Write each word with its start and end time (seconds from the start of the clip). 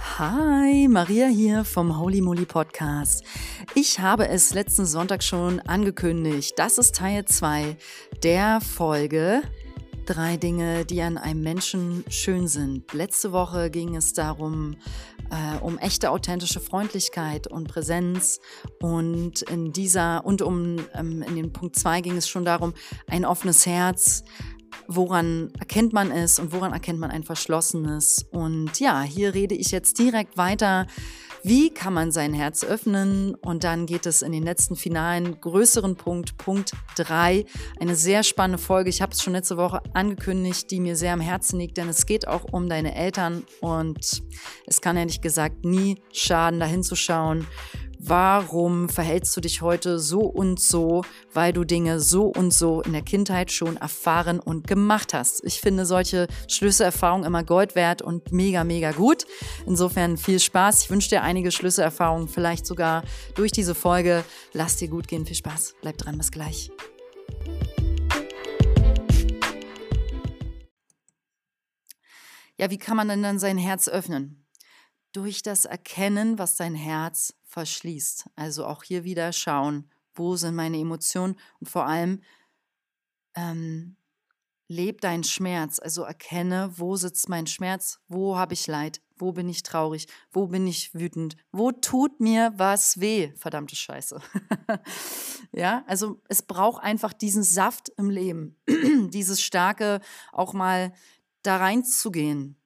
Hi, 0.00 0.86
Maria 0.86 1.26
hier 1.26 1.64
vom 1.64 1.98
Holy 1.98 2.20
Moly 2.20 2.46
Podcast. 2.46 3.24
Ich 3.74 3.98
habe 3.98 4.28
es 4.28 4.54
letzten 4.54 4.86
Sonntag 4.86 5.24
schon 5.24 5.58
angekündigt. 5.60 6.54
Das 6.56 6.78
ist 6.78 6.94
Teil 6.94 7.24
2 7.24 7.76
der 8.22 8.60
Folge 8.60 9.42
Drei 10.06 10.38
Dinge, 10.38 10.86
die 10.86 11.02
an 11.02 11.18
einem 11.18 11.42
Menschen 11.42 12.02
schön 12.08 12.48
sind. 12.48 12.94
Letzte 12.94 13.32
Woche 13.32 13.70
ging 13.70 13.94
es 13.94 14.14
darum, 14.14 14.76
äh, 15.30 15.58
um 15.58 15.76
echte 15.76 16.10
authentische 16.10 16.60
Freundlichkeit 16.60 17.46
und 17.46 17.68
Präsenz 17.68 18.40
und 18.80 19.42
in 19.42 19.72
dieser 19.72 20.24
und 20.24 20.40
um 20.40 20.78
ähm, 20.94 21.22
in 21.22 21.36
den 21.36 21.52
Punkt 21.52 21.76
2 21.76 22.00
ging 22.00 22.16
es 22.16 22.26
schon 22.26 22.46
darum, 22.46 22.72
ein 23.10 23.26
offenes 23.26 23.66
Herz, 23.66 24.24
woran 24.88 25.52
erkennt 25.58 25.92
man 25.92 26.10
es 26.10 26.38
und 26.38 26.52
woran 26.52 26.72
erkennt 26.72 26.98
man 26.98 27.10
ein 27.10 27.22
verschlossenes. 27.22 28.26
Und 28.30 28.80
ja, 28.80 29.02
hier 29.02 29.34
rede 29.34 29.54
ich 29.54 29.70
jetzt 29.70 29.98
direkt 29.98 30.36
weiter. 30.36 30.86
Wie 31.44 31.70
kann 31.70 31.92
man 31.92 32.10
sein 32.10 32.34
Herz 32.34 32.64
öffnen? 32.64 33.34
Und 33.36 33.64
dann 33.64 33.86
geht 33.86 34.06
es 34.06 34.22
in 34.22 34.32
den 34.32 34.42
letzten 34.42 34.74
finalen 34.74 35.40
größeren 35.40 35.96
Punkt, 35.96 36.36
Punkt 36.38 36.72
3. 36.96 37.44
Eine 37.78 37.94
sehr 37.94 38.22
spannende 38.22 38.58
Folge. 38.58 38.90
Ich 38.90 39.02
habe 39.02 39.12
es 39.12 39.22
schon 39.22 39.34
letzte 39.34 39.56
Woche 39.56 39.82
angekündigt, 39.92 40.70
die 40.70 40.80
mir 40.80 40.96
sehr 40.96 41.12
am 41.12 41.20
Herzen 41.20 41.60
liegt, 41.60 41.76
denn 41.76 41.88
es 41.88 42.06
geht 42.06 42.26
auch 42.26 42.44
um 42.52 42.68
deine 42.68 42.94
Eltern 42.94 43.44
und 43.60 44.22
es 44.66 44.80
kann 44.80 44.96
ehrlich 44.96 45.20
gesagt 45.20 45.64
nie 45.64 46.00
schaden, 46.12 46.58
da 46.58 46.66
hinzuschauen 46.66 47.46
Warum 48.08 48.88
verhältst 48.88 49.36
du 49.36 49.42
dich 49.42 49.60
heute 49.60 49.98
so 49.98 50.20
und 50.20 50.58
so, 50.58 51.04
weil 51.34 51.52
du 51.52 51.64
Dinge 51.64 52.00
so 52.00 52.24
und 52.24 52.54
so 52.54 52.80
in 52.80 52.94
der 52.94 53.02
Kindheit 53.02 53.52
schon 53.52 53.76
erfahren 53.76 54.40
und 54.40 54.66
gemacht 54.66 55.12
hast? 55.12 55.44
Ich 55.44 55.60
finde 55.60 55.84
solche 55.84 56.26
Schlüsselerfahrungen 56.48 57.26
immer 57.26 57.44
Gold 57.44 57.74
wert 57.74 58.00
und 58.00 58.32
mega, 58.32 58.64
mega 58.64 58.92
gut. 58.92 59.26
Insofern 59.66 60.16
viel 60.16 60.40
Spaß. 60.40 60.84
Ich 60.84 60.90
wünsche 60.90 61.10
dir 61.10 61.22
einige 61.22 61.50
Schlüsselerfahrungen, 61.50 62.28
vielleicht 62.28 62.64
sogar 62.64 63.02
durch 63.34 63.52
diese 63.52 63.74
Folge. 63.74 64.24
Lass 64.54 64.76
dir 64.76 64.88
gut 64.88 65.06
gehen. 65.06 65.26
Viel 65.26 65.36
Spaß. 65.36 65.74
Bleib 65.82 65.98
dran. 65.98 66.16
Bis 66.16 66.30
gleich. 66.30 66.70
Ja, 72.56 72.70
wie 72.70 72.78
kann 72.78 72.96
man 72.96 73.08
denn 73.08 73.22
dann 73.22 73.38
sein 73.38 73.58
Herz 73.58 73.86
öffnen? 73.86 74.47
Durch 75.12 75.42
das 75.42 75.64
Erkennen, 75.64 76.38
was 76.38 76.56
dein 76.56 76.74
Herz 76.74 77.34
verschließt. 77.44 78.28
Also 78.36 78.66
auch 78.66 78.82
hier 78.82 79.04
wieder 79.04 79.32
schauen, 79.32 79.90
wo 80.14 80.36
sind 80.36 80.54
meine 80.54 80.78
Emotionen 80.78 81.36
und 81.60 81.68
vor 81.68 81.86
allem 81.86 82.22
ähm, 83.34 83.96
leb 84.68 85.00
deinen 85.00 85.24
Schmerz. 85.24 85.78
Also 85.78 86.02
erkenne, 86.02 86.70
wo 86.76 86.96
sitzt 86.96 87.28
mein 87.28 87.46
Schmerz, 87.46 88.00
wo 88.08 88.36
habe 88.36 88.54
ich 88.54 88.66
Leid, 88.66 89.00
wo 89.16 89.32
bin 89.32 89.48
ich 89.48 89.62
traurig, 89.62 90.06
wo 90.30 90.46
bin 90.46 90.66
ich 90.66 90.94
wütend, 90.94 91.36
wo 91.52 91.72
tut 91.72 92.20
mir 92.20 92.52
was 92.56 93.00
weh, 93.00 93.32
verdammte 93.36 93.76
Scheiße. 93.76 94.20
ja, 95.52 95.84
also 95.86 96.20
es 96.28 96.42
braucht 96.42 96.82
einfach 96.82 97.12
diesen 97.12 97.42
Saft 97.42 97.88
im 97.96 98.10
Leben, 98.10 98.56
dieses 99.08 99.40
starke 99.40 100.00
auch 100.32 100.52
mal 100.52 100.92
da 101.42 101.56
reinzugehen. 101.56 102.56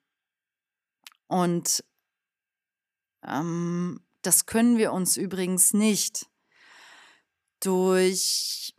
Und 1.28 1.84
ähm, 3.26 4.00
das 4.22 4.46
können 4.46 4.78
wir 4.78 4.92
uns 4.92 5.16
übrigens 5.16 5.74
nicht 5.74 6.26
durch 7.60 8.74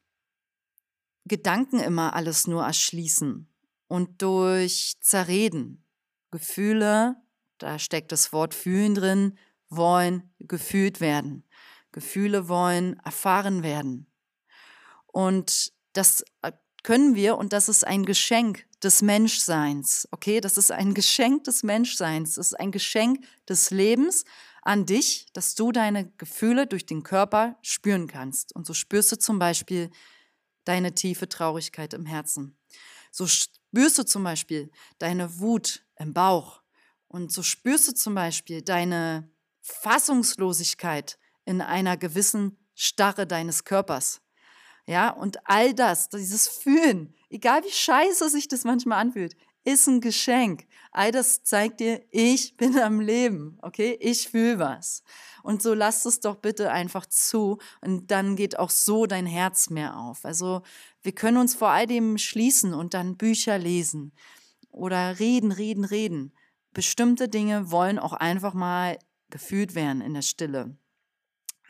Gedanken 1.26 1.80
immer 1.80 2.16
alles 2.16 2.48
nur 2.48 2.64
erschließen 2.64 3.48
und 3.88 4.22
durch 4.22 4.96
Zerreden. 5.02 5.86
Gefühle, 6.32 7.16
da 7.60 7.78
steckt 7.80 8.12
das 8.12 8.34
Wort 8.34 8.54
fühlen 8.54 8.96
drin, 8.96 9.38
wollen 9.70 10.34
gefühlt 10.40 11.00
werden. 11.00 11.48
Gefühle 11.92 12.48
wollen 12.48 13.00
erfahren 13.00 13.62
werden. 13.64 14.12
Und 15.06 15.72
das 15.94 16.26
äh, 16.42 16.52
können 16.84 17.16
wir, 17.16 17.38
und 17.38 17.54
das 17.54 17.70
ist 17.70 17.86
ein 17.86 18.06
Geschenk 18.06 18.66
des 18.84 19.02
Menschseins, 19.02 20.08
okay? 20.12 20.42
Das 20.42 20.58
ist 20.58 20.72
ein 20.72 20.94
Geschenk 20.94 21.46
des 21.46 21.64
Menschseins, 21.64 22.36
das 22.36 22.48
ist 22.48 22.60
ein 22.60 22.72
Geschenk 22.72 23.26
des 23.48 23.72
Lebens, 23.72 24.26
an 24.62 24.86
dich, 24.86 25.28
dass 25.34 25.56
du 25.56 25.72
deine 25.72 26.10
Gefühle 26.18 26.68
durch 26.68 26.86
den 26.86 27.04
Körper 27.04 27.58
spüren 27.62 28.08
kannst. 28.08 28.56
Und 28.56 28.66
so 28.66 28.74
spürst 28.74 29.12
du 29.12 29.18
zum 29.18 29.40
Beispiel 29.40 29.90
deine 30.64 30.96
tiefe 30.96 31.28
Traurigkeit 31.28 31.94
im 31.94 32.06
Herzen. 32.06 32.58
So 33.12 33.28
spürst 33.28 33.98
du 33.98 34.06
zum 34.06 34.24
Beispiel 34.24 34.72
deine 35.00 35.40
Wut 35.40 35.86
im 35.98 36.14
Bauch. 36.14 36.62
Und 37.08 37.32
so 37.32 37.44
spürst 37.44 37.90
du 37.90 37.94
zum 37.94 38.16
Beispiel 38.16 38.62
deine 38.62 39.30
Fassungslosigkeit 39.62 41.20
in 41.46 41.62
einer 41.62 41.98
gewissen 41.98 42.58
Starre 42.74 43.28
deines 43.28 43.66
Körpers. 43.66 44.23
Ja, 44.88 45.12
und 45.12 45.38
all 45.46 45.74
das, 45.74 46.10
dieses 46.10 46.48
Fühlen, 46.48 47.14
egal 47.30 47.64
wie 47.64 47.72
scheiße 47.72 48.30
sich 48.30 48.48
das 48.48 48.66
manchmal 48.66 49.00
anfühlt, 49.00 49.36
ist 49.64 49.88
ein 49.88 50.02
Geschenk. 50.02 50.68
All 50.92 51.12
das 51.12 51.44
zeigt 51.44 51.80
dir, 51.80 52.04
ich 52.12 52.58
bin 52.58 52.78
am 52.78 53.00
Leben, 53.00 53.58
okay? 53.62 53.98
Ich 54.00 54.30
fühle 54.30 54.60
was. 54.60 55.04
Und 55.42 55.62
so 55.62 55.74
lass 55.74 56.06
es 56.06 56.20
doch 56.20 56.38
bitte 56.38 56.72
einfach 56.72 57.06
zu 57.06 57.60
und 57.82 58.12
dann 58.12 58.36
geht 58.36 58.60
auch 58.60 58.70
so 58.70 59.06
dein 59.06 59.26
Herz 59.26 59.70
mehr 59.70 59.98
auf. 59.98 60.26
Also 60.26 60.62
wir 61.02 61.14
können 61.14 61.38
uns 61.38 61.56
vor 61.56 61.70
all 61.70 61.88
dem 61.88 62.18
schließen 62.18 62.74
und 62.74 62.94
dann 62.94 63.18
Bücher 63.18 63.58
lesen 63.58 64.14
oder 64.70 65.20
reden, 65.20 65.52
reden, 65.52 65.86
reden. 65.86 66.34
Bestimmte 66.74 67.30
Dinge 67.30 67.72
wollen 67.72 68.00
auch 68.00 68.14
einfach 68.14 68.54
mal 68.54 68.98
gefühlt 69.30 69.76
werden 69.76 70.02
in 70.02 70.14
der 70.14 70.22
Stille. 70.22 70.78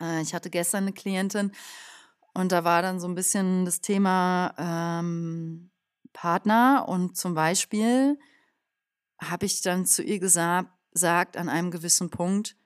Äh, 0.00 0.22
ich 0.22 0.34
hatte 0.34 0.50
gestern 0.50 0.84
eine 0.84 0.92
Klientin 0.92 1.52
und 2.34 2.52
da 2.52 2.64
war 2.64 2.82
dann 2.82 3.00
so 3.00 3.06
ein 3.06 3.14
bisschen 3.14 3.64
das 3.64 3.80
Thema, 3.80 4.54
ähm, 4.58 5.70
Partner 6.14 6.86
und 6.88 7.16
zum 7.16 7.34
Beispiel 7.34 8.18
habe 9.20 9.44
ich 9.46 9.60
dann 9.60 9.84
zu 9.84 10.02
ihr 10.02 10.18
gesagt, 10.18 10.70
sagt 10.92 11.36
an 11.36 11.48
einem 11.48 11.70
gewissen 11.70 12.08
Punkt, 12.08 12.56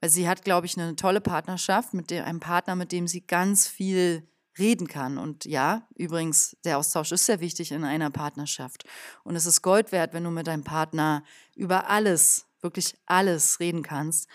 weil 0.00 0.10
sie 0.10 0.28
hat, 0.28 0.44
glaube 0.44 0.66
ich, 0.66 0.78
eine 0.78 0.94
tolle 0.94 1.20
Partnerschaft 1.20 1.94
mit 1.94 2.10
dem, 2.10 2.24
einem 2.24 2.40
Partner, 2.40 2.76
mit 2.76 2.92
dem 2.92 3.08
sie 3.08 3.26
ganz 3.26 3.66
viel 3.66 4.28
reden 4.58 4.86
kann. 4.86 5.18
Und 5.18 5.44
ja, 5.44 5.88
übrigens, 5.96 6.56
der 6.64 6.78
Austausch 6.78 7.10
ist 7.12 7.26
sehr 7.26 7.40
wichtig 7.40 7.72
in 7.72 7.84
einer 7.84 8.10
Partnerschaft. 8.10 8.84
Und 9.24 9.34
es 9.34 9.46
ist 9.46 9.62
Gold 9.62 9.90
wert, 9.92 10.12
wenn 10.12 10.24
du 10.24 10.30
mit 10.30 10.46
deinem 10.46 10.64
Partner 10.64 11.24
über 11.56 11.88
alles, 11.88 12.46
wirklich 12.60 12.96
alles 13.06 13.60
reden 13.60 13.82
kannst, 13.82 14.28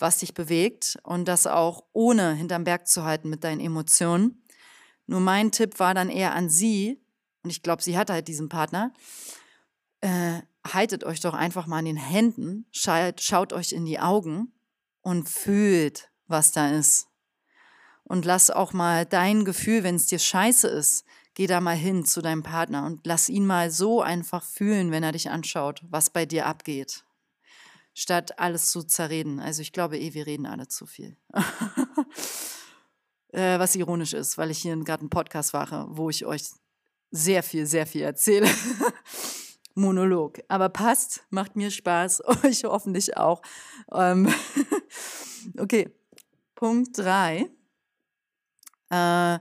was 0.00 0.18
dich 0.18 0.34
bewegt 0.34 0.98
und 1.02 1.26
das 1.26 1.46
auch 1.46 1.84
ohne 1.92 2.34
hinterm 2.34 2.64
Berg 2.64 2.86
zu 2.86 3.04
halten 3.04 3.28
mit 3.28 3.44
deinen 3.44 3.60
Emotionen. 3.60 4.42
Nur 5.06 5.20
mein 5.20 5.52
Tipp 5.52 5.78
war 5.78 5.94
dann 5.94 6.08
eher 6.08 6.34
an 6.34 6.48
sie, 6.48 7.00
und 7.42 7.50
ich 7.50 7.62
glaube, 7.62 7.82
sie 7.82 7.96
hat 7.96 8.10
halt 8.10 8.28
diesen 8.28 8.48
Partner, 8.48 8.92
äh, 10.00 10.40
haltet 10.66 11.04
euch 11.04 11.20
doch 11.20 11.34
einfach 11.34 11.66
mal 11.66 11.78
an 11.78 11.84
den 11.86 11.96
Händen, 11.96 12.66
schaut, 12.70 13.20
schaut 13.20 13.52
euch 13.52 13.72
in 13.72 13.84
die 13.84 13.98
Augen 13.98 14.52
und 15.00 15.28
fühlt, 15.28 16.10
was 16.26 16.52
da 16.52 16.70
ist. 16.70 17.06
Und 18.04 18.24
lass 18.24 18.50
auch 18.50 18.72
mal 18.72 19.06
dein 19.06 19.44
Gefühl, 19.44 19.82
wenn 19.82 19.94
es 19.94 20.06
dir 20.06 20.18
scheiße 20.18 20.68
ist, 20.68 21.04
geh 21.34 21.46
da 21.46 21.60
mal 21.60 21.76
hin 21.76 22.04
zu 22.04 22.22
deinem 22.22 22.42
Partner 22.42 22.84
und 22.84 23.06
lass 23.06 23.28
ihn 23.28 23.46
mal 23.46 23.70
so 23.70 24.02
einfach 24.02 24.44
fühlen, 24.44 24.90
wenn 24.90 25.02
er 25.02 25.12
dich 25.12 25.30
anschaut, 25.30 25.82
was 25.88 26.10
bei 26.10 26.26
dir 26.26 26.46
abgeht. 26.46 27.04
Statt 28.00 28.38
alles 28.38 28.70
zu 28.70 28.82
zerreden. 28.82 29.40
Also 29.40 29.60
ich 29.60 29.72
glaube 29.72 29.98
eh, 29.98 30.14
wir 30.14 30.24
reden 30.26 30.46
alle 30.46 30.66
zu 30.68 30.86
viel. 30.86 31.18
äh, 33.28 33.58
was 33.58 33.76
ironisch 33.76 34.14
ist, 34.14 34.38
weil 34.38 34.50
ich 34.50 34.60
hier 34.60 34.74
gerade 34.78 35.02
einen 35.02 35.10
Podcast 35.10 35.52
mache, 35.52 35.84
wo 35.90 36.08
ich 36.08 36.24
euch 36.24 36.44
sehr 37.10 37.42
viel, 37.42 37.66
sehr 37.66 37.86
viel 37.86 38.00
erzähle. 38.00 38.48
Monolog. 39.74 40.40
Aber 40.48 40.70
passt, 40.70 41.26
macht 41.28 41.56
mir 41.56 41.70
Spaß, 41.70 42.22
euch 42.42 42.64
hoffentlich 42.64 43.18
auch. 43.18 43.42
Ähm 43.92 44.32
okay, 45.58 45.94
Punkt 46.54 46.96
drei. 46.96 47.50
Äh, 48.88 49.38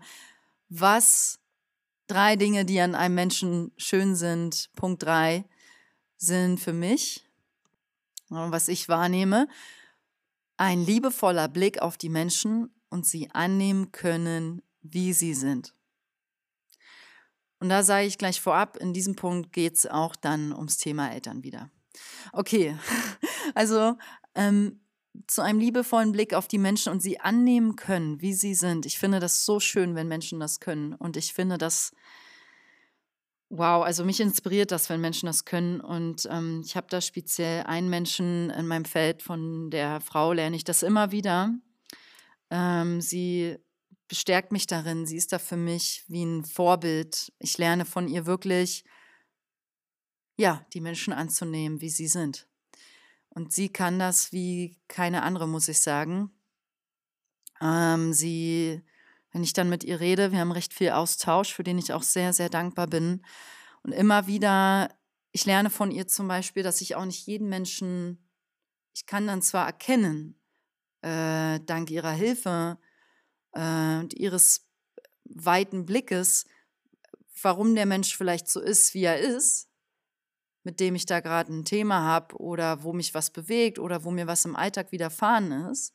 was 0.68 1.40
drei 2.08 2.36
Dinge, 2.36 2.66
die 2.66 2.82
an 2.82 2.94
einem 2.94 3.16
Menschen 3.16 3.72
schön 3.78 4.16
sind, 4.16 4.70
Punkt 4.76 5.04
drei, 5.04 5.46
sind 6.18 6.60
für 6.60 6.74
mich, 6.74 7.29
was 8.30 8.68
ich 8.68 8.90
wahrnehme, 8.90 9.48
ein 10.58 10.86
liebevoller 10.86 11.48
Blick 11.48 11.82
auf 11.82 11.98
die 11.98 12.10
Menschen 12.10 12.70
und 12.90 13.06
sie 13.06 13.32
annehmen 13.32 13.92
können, 13.92 14.62
wie 14.82 15.14
sie 15.14 15.34
sind. 15.34 15.74
Und 17.60 17.70
da 17.70 17.84
sage 17.84 18.08
ich 18.08 18.18
gleich 18.18 18.40
vorab, 18.40 18.78
in 18.78 18.94
diesem 18.94 19.16
Punkt 19.16 19.52
geht 19.52 19.76
es 19.76 19.86
auch 19.86 20.16
dann 20.16 20.54
ums 20.54 20.78
Thema 20.78 21.12
Eltern 21.12 21.44
wieder. 21.44 21.70
Okay, 22.32 22.78
also 23.56 23.98
ähm, 24.36 24.80
zu 25.28 25.42
einem 25.42 25.60
liebevollen 25.60 26.12
Blick 26.12 26.34
auf 26.34 26.48
die 26.48 26.58
Menschen 26.58 26.92
und 26.92 27.02
sie 27.02 27.20
annehmen 27.20 27.76
können, 27.76 28.22
wie 28.22 28.34
sie 28.34 28.54
sind. 28.54 28.86
Ich 28.86 28.98
finde 29.00 29.20
das 29.20 29.46
so 29.46 29.60
schön, 29.60 29.96
wenn 29.96 30.08
Menschen 30.08 30.40
das 30.40 30.60
können. 30.60 30.94
Und 30.94 31.18
ich 31.18 31.34
finde 31.34 31.58
das 31.58 31.92
wow, 33.50 33.84
also 33.84 34.06
mich 34.06 34.20
inspiriert 34.20 34.72
das, 34.72 34.90
wenn 34.90 35.02
Menschen 35.02 35.26
das 35.26 35.46
können. 35.46 35.82
Und 35.82 36.28
ähm, 36.32 36.62
ich 36.64 36.76
habe 36.76 36.88
da 36.90 37.02
speziell 37.02 37.64
einen 37.64 37.90
Menschen 37.90 38.50
in 38.52 38.68
meinem 38.68 38.86
Feld, 38.86 39.22
von 39.24 39.70
der 39.70 40.02
Frau 40.02 40.34
lerne 40.34 40.56
ich 40.56 40.64
das 40.64 40.84
immer 40.84 41.12
wieder. 41.12 41.54
Ähm, 42.52 43.02
sie 43.02 43.58
bestärkt 44.08 44.52
mich 44.52 44.68
darin, 44.68 45.06
sie 45.06 45.18
ist 45.18 45.34
da 45.34 45.40
für 45.40 45.58
mich 45.58 46.04
wie 46.08 46.24
ein 46.24 46.46
Vorbild. 46.46 47.32
Ich 47.40 47.58
lerne 47.58 47.86
von 47.86 48.08
ihr 48.08 48.26
wirklich, 48.26 48.84
ja, 50.38 50.66
die 50.74 50.82
Menschen 50.82 51.14
anzunehmen, 51.14 51.82
wie 51.82 51.90
sie 51.90 52.08
sind. 52.08 52.48
Und 53.30 53.54
sie 53.54 53.70
kann 53.70 54.00
das 54.00 54.32
wie 54.32 54.80
keine 54.88 55.22
andere, 55.24 55.48
muss 55.48 55.68
ich 55.68 55.82
sagen. 55.82 56.32
Ähm, 57.62 58.14
sie 58.14 58.82
wenn 59.32 59.44
ich 59.44 59.54
dann 59.54 59.70
mit 59.70 59.84
ihr 59.84 60.00
rede, 60.00 60.32
wir 60.32 60.40
haben 60.40 60.52
recht 60.52 60.74
viel 60.74 60.92
Austausch, 60.92 61.54
für 61.54 61.64
den 61.64 61.78
ich 61.78 61.94
auch 61.94 62.04
sehr, 62.04 62.34
sehr 62.34 62.50
dankbar 62.50 62.88
bin. 62.88 63.24
Und 63.84 63.92
immer 63.92 64.28
wieder, 64.28 64.90
ich 65.32 65.46
lerne 65.46 65.70
von 65.70 65.92
ihr 65.92 66.08
zum 66.08 66.28
Beispiel, 66.28 66.64
dass 66.64 66.82
ich 66.82 66.96
auch 66.96 67.06
nicht 67.06 67.26
jeden 67.28 67.50
Menschen, 67.50 68.30
ich 68.94 69.06
kann 69.06 69.28
dann 69.28 69.42
zwar 69.42 69.66
erkennen, 69.66 70.40
äh, 71.02 71.60
dank 71.62 71.92
ihrer 71.92 72.12
Hilfe 72.12 72.78
äh, 73.54 74.00
und 74.00 74.14
ihres 74.14 74.68
weiten 75.26 75.86
Blickes, 75.86 76.46
warum 77.42 77.76
der 77.76 77.86
Mensch 77.86 78.18
vielleicht 78.18 78.50
so 78.50 78.60
ist, 78.60 78.94
wie 78.94 79.04
er 79.04 79.20
ist, 79.20 79.70
mit 80.64 80.80
dem 80.80 80.96
ich 80.96 81.06
da 81.06 81.20
gerade 81.20 81.54
ein 81.54 81.66
Thema 81.66 82.02
habe 82.02 82.36
oder 82.38 82.84
wo 82.84 82.94
mich 82.94 83.14
was 83.14 83.30
bewegt 83.30 83.80
oder 83.80 84.04
wo 84.04 84.12
mir 84.12 84.28
was 84.28 84.46
im 84.46 84.56
Alltag 84.56 84.92
widerfahren 84.92 85.52
ist. 85.72 85.94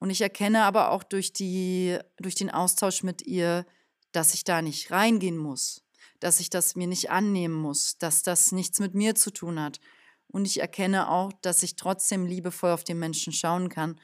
Und 0.00 0.10
ich 0.10 0.22
erkenne 0.22 0.64
aber 0.64 0.90
auch 0.90 1.04
durch, 1.04 1.32
die, 1.32 1.98
durch 2.16 2.34
den 2.34 2.50
Austausch 2.50 3.02
mit 3.02 3.22
ihr, 3.22 3.66
dass 4.12 4.34
ich 4.34 4.44
da 4.44 4.62
nicht 4.62 4.90
reingehen 4.90 5.36
muss, 5.36 5.84
dass 6.18 6.40
ich 6.40 6.50
das 6.50 6.74
mir 6.74 6.86
nicht 6.86 7.10
annehmen 7.10 7.54
muss, 7.54 7.98
dass 7.98 8.22
das 8.22 8.50
nichts 8.50 8.80
mit 8.80 8.94
mir 8.94 9.14
zu 9.14 9.30
tun 9.30 9.60
hat. 9.60 9.78
Und 10.26 10.46
ich 10.46 10.60
erkenne 10.60 11.10
auch, 11.10 11.32
dass 11.42 11.62
ich 11.62 11.76
trotzdem 11.76 12.24
liebevoll 12.24 12.70
auf 12.70 12.82
den 12.82 12.98
Menschen 12.98 13.32
schauen 13.32 13.68
kann 13.68 14.00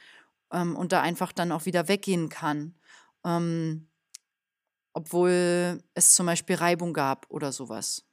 ähm, 0.53 0.77
und 0.77 0.93
da 0.93 1.01
einfach 1.01 1.33
dann 1.33 1.51
auch 1.51 1.65
wieder 1.65 1.89
weggehen 1.89 2.29
kann. 2.29 2.75
Ähm, 3.25 3.89
obwohl 4.93 5.83
es 5.95 6.15
zum 6.15 6.27
Beispiel 6.27 6.57
Reibung 6.57 6.93
gab 6.93 7.27
oder 7.31 7.53
sowas. 7.53 8.05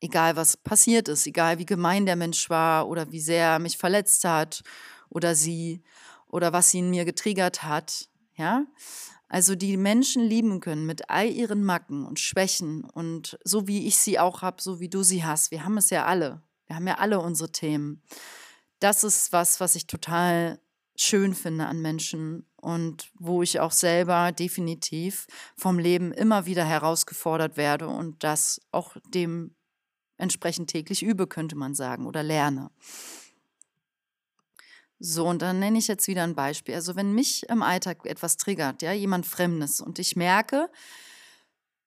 Egal 0.00 0.36
was 0.36 0.56
passiert 0.58 1.08
ist, 1.08 1.26
egal 1.26 1.58
wie 1.58 1.66
gemein 1.66 2.06
der 2.06 2.16
Mensch 2.16 2.50
war 2.50 2.88
oder 2.88 3.10
wie 3.12 3.20
sehr 3.20 3.46
er 3.46 3.58
mich 3.58 3.78
verletzt 3.78 4.24
hat 4.24 4.62
oder 5.08 5.34
sie 5.34 5.82
oder 6.34 6.52
was 6.52 6.74
ihn 6.74 6.90
mir 6.90 7.04
getriggert 7.04 7.62
hat, 7.62 8.08
ja? 8.34 8.66
Also 9.28 9.54
die 9.54 9.76
Menschen 9.76 10.20
lieben 10.20 10.58
können 10.58 10.84
mit 10.84 11.08
all 11.08 11.30
ihren 11.30 11.62
Macken 11.62 12.04
und 12.04 12.18
Schwächen 12.18 12.82
und 12.82 13.38
so 13.44 13.68
wie 13.68 13.86
ich 13.86 13.98
sie 13.98 14.18
auch 14.18 14.42
habe, 14.42 14.60
so 14.60 14.80
wie 14.80 14.88
du 14.88 15.04
sie 15.04 15.24
hast. 15.24 15.52
Wir 15.52 15.64
haben 15.64 15.78
es 15.78 15.90
ja 15.90 16.06
alle. 16.06 16.42
Wir 16.66 16.74
haben 16.74 16.88
ja 16.88 16.98
alle 16.98 17.20
unsere 17.20 17.52
Themen. 17.52 18.02
Das 18.80 19.04
ist 19.04 19.32
was, 19.32 19.60
was 19.60 19.76
ich 19.76 19.86
total 19.86 20.58
schön 20.96 21.34
finde 21.34 21.66
an 21.66 21.80
Menschen 21.80 22.46
und 22.56 23.10
wo 23.14 23.42
ich 23.42 23.60
auch 23.60 23.72
selber 23.72 24.32
definitiv 24.32 25.28
vom 25.56 25.78
Leben 25.78 26.12
immer 26.12 26.46
wieder 26.46 26.64
herausgefordert 26.64 27.56
werde 27.56 27.86
und 27.86 28.24
das 28.24 28.60
auch 28.72 28.96
dementsprechend 29.06 30.68
täglich 30.68 31.04
übe, 31.04 31.28
könnte 31.28 31.54
man 31.54 31.74
sagen, 31.74 32.06
oder 32.06 32.24
lerne. 32.24 32.70
So, 35.06 35.26
und 35.26 35.42
dann 35.42 35.58
nenne 35.58 35.76
ich 35.76 35.86
jetzt 35.86 36.08
wieder 36.08 36.22
ein 36.22 36.34
Beispiel. 36.34 36.74
Also 36.74 36.96
wenn 36.96 37.12
mich 37.12 37.46
im 37.50 37.62
Alltag 37.62 38.06
etwas 38.06 38.38
triggert, 38.38 38.80
ja, 38.80 38.92
jemand 38.92 39.26
Fremdes 39.26 39.82
und 39.82 39.98
ich 39.98 40.16
merke, 40.16 40.70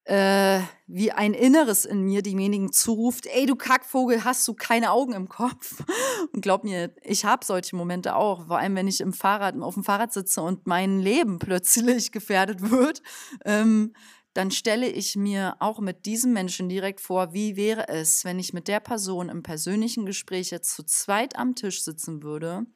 äh, 0.03 0.59
wie 0.85 1.11
ein 1.11 1.33
Inneres 1.33 1.83
in 1.83 2.03
mir 2.03 2.21
demjenigen 2.21 2.71
zuruft, 2.71 3.25
ey, 3.25 3.47
du 3.47 3.55
Kackvogel, 3.55 4.23
hast 4.23 4.47
du 4.47 4.53
keine 4.53 4.91
Augen 4.91 5.13
im 5.13 5.27
Kopf? 5.29 5.83
Und 6.31 6.41
glaub 6.41 6.63
mir, 6.63 6.93
ich 7.01 7.25
habe 7.25 7.43
solche 7.43 7.75
Momente 7.75 8.15
auch, 8.15 8.45
vor 8.45 8.59
allem 8.59 8.75
wenn 8.75 8.87
ich 8.87 9.01
im 9.01 9.13
Fahrrad, 9.13 9.59
auf 9.61 9.73
dem 9.73 9.83
Fahrrad 9.83 10.13
sitze 10.13 10.41
und 10.41 10.67
mein 10.67 10.99
Leben 10.99 11.39
plötzlich 11.39 12.11
gefährdet 12.11 12.69
wird, 12.69 13.01
ähm, 13.45 13.93
dann 14.33 14.51
stelle 14.51 14.87
ich 14.87 15.15
mir 15.15 15.55
auch 15.59 15.79
mit 15.79 16.05
diesem 16.05 16.33
Menschen 16.33 16.69
direkt 16.69 17.01
vor, 17.01 17.33
wie 17.33 17.55
wäre 17.55 17.87
es, 17.89 18.23
wenn 18.25 18.37
ich 18.37 18.53
mit 18.53 18.67
der 18.67 18.79
Person 18.79 19.29
im 19.29 19.41
persönlichen 19.41 20.05
Gespräch 20.05 20.51
jetzt 20.51 20.75
zu 20.75 20.83
zweit 20.83 21.35
am 21.35 21.55
Tisch 21.55 21.81
sitzen 21.81 22.21
würde 22.21 22.67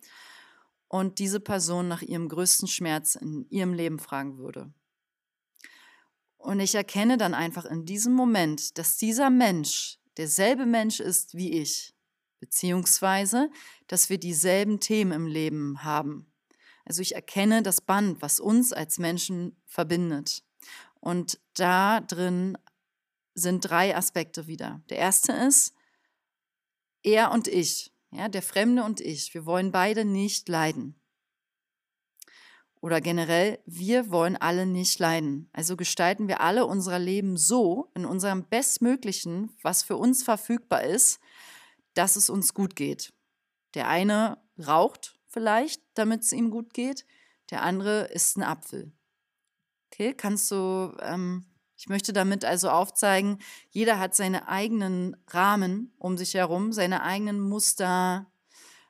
und 0.92 1.20
diese 1.20 1.40
Person 1.40 1.88
nach 1.88 2.02
ihrem 2.02 2.28
größten 2.28 2.68
Schmerz 2.68 3.16
in 3.16 3.46
ihrem 3.50 3.74
Leben 3.74 3.98
fragen 3.98 4.38
würde. 4.38 4.74
Und 6.36 6.60
ich 6.60 6.76
erkenne 6.76 7.18
dann 7.18 7.34
einfach 7.34 7.64
in 7.64 7.86
diesem 7.86 8.12
Moment, 8.12 8.78
dass 8.78 8.98
dieser 8.98 9.30
Mensch 9.30 10.00
derselbe 10.18 10.66
Mensch 10.66 11.00
ist 11.00 11.34
wie 11.34 11.54
ich, 11.62 11.96
beziehungsweise, 12.42 13.50
dass 13.88 14.10
wir 14.10 14.18
dieselben 14.18 14.82
Themen 14.82 15.14
im 15.14 15.28
Leben 15.28 15.82
haben. 15.86 16.30
Also 16.84 17.02
ich 17.02 17.16
erkenne 17.16 17.64
das 17.64 17.80
Band, 17.80 18.22
was 18.22 18.42
uns 18.42 18.74
als 18.74 19.00
Menschen 19.00 19.56
verbindet. 19.66 20.44
Und 21.00 21.40
da 21.54 22.02
drin 22.02 22.58
sind 23.34 23.62
drei 23.62 23.96
Aspekte 23.96 24.46
wieder. 24.46 24.82
Der 24.90 24.98
erste 24.98 25.32
ist, 25.32 25.74
er 27.02 27.32
und 27.32 27.48
ich. 27.48 27.94
Ja, 28.12 28.28
der 28.28 28.42
Fremde 28.42 28.84
und 28.84 29.00
ich, 29.00 29.34
wir 29.34 29.46
wollen 29.46 29.72
beide 29.72 30.04
nicht 30.04 30.50
leiden. 30.50 31.02
Oder 32.82 33.00
generell, 33.00 33.60
wir 33.66 34.10
wollen 34.10 34.36
alle 34.36 34.66
nicht 34.66 35.00
leiden. 35.00 35.50
Also 35.54 35.78
gestalten 35.78 36.28
wir 36.28 36.42
alle 36.42 36.66
unser 36.66 36.98
Leben 36.98 37.38
so, 37.38 37.92
in 37.94 38.06
unserem 38.06 38.46
Bestmöglichen, 38.50 39.56
was 39.62 39.84
für 39.84 39.98
uns 39.98 40.24
verfügbar 40.24 40.84
ist, 40.84 41.20
dass 41.94 42.16
es 42.16 42.30
uns 42.30 42.54
gut 42.54 42.76
geht. 42.76 43.14
Der 43.76 43.88
eine 43.88 44.42
raucht 44.58 45.20
vielleicht, 45.28 45.82
damit 45.94 46.24
es 46.24 46.32
ihm 46.32 46.50
gut 46.50 46.74
geht. 46.74 47.06
Der 47.52 47.62
andere 47.62 48.06
isst 48.06 48.36
einen 48.36 48.48
Apfel. 48.48 48.92
Okay, 49.88 50.14
kannst 50.14 50.50
du 50.52 50.98
ähm, 51.02 51.46
ich 51.82 51.90
möchte 51.90 52.14
damit 52.14 52.46
also 52.46 52.70
aufzeigen, 52.70 53.40
jeder 53.72 53.98
hat 53.98 54.14
seine 54.14 54.48
eigenen 54.48 55.18
Rahmen 55.28 55.92
um 55.98 56.16
sich 56.16 56.36
herum, 56.36 56.74
seine 56.74 57.02
eigenen 57.02 57.40
Muster, 57.40 58.32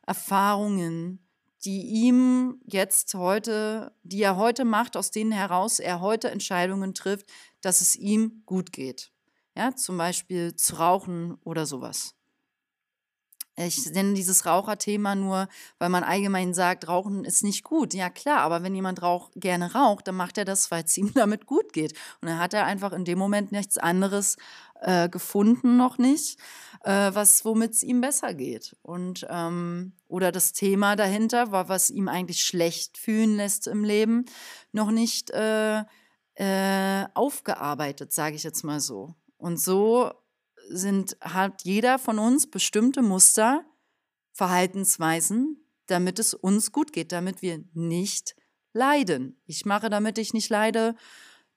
Erfahrungen, 0.05 1.25
die 1.63 1.83
ihm 1.83 2.59
jetzt 2.65 3.13
heute, 3.13 3.95
die 4.03 4.21
er 4.21 4.35
heute 4.35 4.65
macht, 4.65 4.97
aus 4.97 5.09
denen 5.09 5.31
heraus 5.31 5.79
er 5.79 6.01
heute 6.01 6.31
Entscheidungen 6.31 6.93
trifft, 6.93 7.27
dass 7.61 7.79
es 7.79 7.95
ihm 7.95 8.43
gut 8.45 8.73
geht. 8.73 9.13
Ja, 9.55 9.73
zum 9.73 9.97
Beispiel 9.97 10.57
zu 10.57 10.75
rauchen 10.75 11.35
oder 11.45 11.65
sowas. 11.65 12.15
Ich 13.57 13.91
nenne 13.91 14.13
dieses 14.13 14.45
Raucherthema 14.45 15.15
nur, 15.15 15.47
weil 15.77 15.89
man 15.89 16.03
allgemein 16.03 16.53
sagt, 16.53 16.87
Rauchen 16.87 17.25
ist 17.25 17.43
nicht 17.43 17.63
gut. 17.63 17.93
Ja 17.93 18.09
klar, 18.09 18.39
aber 18.39 18.63
wenn 18.63 18.73
jemand 18.73 19.01
rauch, 19.01 19.29
gerne 19.35 19.73
raucht, 19.73 20.07
dann 20.07 20.15
macht 20.15 20.37
er 20.37 20.45
das, 20.45 20.71
weil 20.71 20.85
es 20.85 20.97
ihm 20.97 21.13
damit 21.13 21.45
gut 21.45 21.73
geht. 21.73 21.93
Und 22.21 22.29
dann 22.29 22.39
hat 22.39 22.53
er 22.53 22.65
einfach 22.65 22.93
in 22.93 23.05
dem 23.05 23.19
Moment 23.19 23.51
nichts 23.51 23.77
anderes 23.77 24.37
äh, 24.81 25.09
gefunden, 25.09 25.77
noch 25.77 25.97
nicht, 25.97 26.39
äh, 26.83 27.11
womit 27.11 27.73
es 27.73 27.83
ihm 27.83 28.01
besser 28.01 28.33
geht. 28.33 28.75
Und 28.81 29.27
ähm, 29.29 29.93
oder 30.07 30.31
das 30.31 30.53
Thema 30.53 30.95
dahinter, 30.95 31.51
war, 31.51 31.69
was 31.69 31.89
ihm 31.89 32.07
eigentlich 32.07 32.43
schlecht 32.43 32.97
fühlen 32.97 33.35
lässt 33.35 33.67
im 33.67 33.83
Leben, 33.83 34.25
noch 34.71 34.91
nicht 34.91 35.29
äh, 35.31 35.83
äh 36.35 37.05
aufgearbeitet, 37.13 38.13
sage 38.13 38.35
ich 38.35 38.43
jetzt 38.43 38.63
mal 38.63 38.79
so. 38.79 39.13
Und 39.37 39.59
so 39.59 40.11
sind, 40.69 41.17
hat 41.21 41.63
jeder 41.63 41.99
von 41.99 42.19
uns 42.19 42.49
bestimmte 42.49 43.01
Muster, 43.01 43.65
Verhaltensweisen, 44.33 45.57
damit 45.87 46.19
es 46.19 46.33
uns 46.33 46.71
gut 46.71 46.93
geht, 46.93 47.11
damit 47.11 47.41
wir 47.41 47.63
nicht 47.73 48.35
leiden. 48.73 49.41
Ich 49.45 49.65
mache, 49.65 49.89
damit 49.89 50.17
ich 50.17 50.33
nicht 50.33 50.49
leide, 50.49 50.95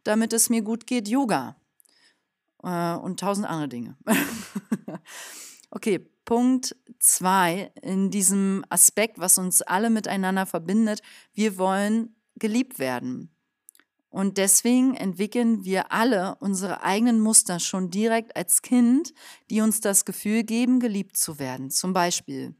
damit 0.02 0.32
es 0.32 0.50
mir 0.50 0.62
gut 0.62 0.86
geht, 0.86 1.08
Yoga 1.08 1.56
äh, 2.62 2.94
und 2.94 3.20
tausend 3.20 3.48
andere 3.48 3.68
Dinge. 3.68 3.96
okay, 5.70 6.10
Punkt 6.24 6.76
zwei 6.98 7.70
in 7.82 8.10
diesem 8.10 8.64
Aspekt, 8.70 9.18
was 9.18 9.38
uns 9.38 9.62
alle 9.62 9.90
miteinander 9.90 10.46
verbindet. 10.46 11.02
Wir 11.32 11.58
wollen 11.58 12.16
geliebt 12.36 12.78
werden. 12.78 13.33
Und 14.14 14.38
deswegen 14.38 14.94
entwickeln 14.94 15.64
wir 15.64 15.90
alle 15.90 16.36
unsere 16.38 16.84
eigenen 16.84 17.18
Muster 17.18 17.58
schon 17.58 17.90
direkt 17.90 18.36
als 18.36 18.62
Kind, 18.62 19.12
die 19.50 19.60
uns 19.60 19.80
das 19.80 20.04
Gefühl 20.04 20.44
geben, 20.44 20.78
geliebt 20.78 21.16
zu 21.16 21.40
werden. 21.40 21.68
Zum 21.68 21.92
Beispiel, 21.92 22.54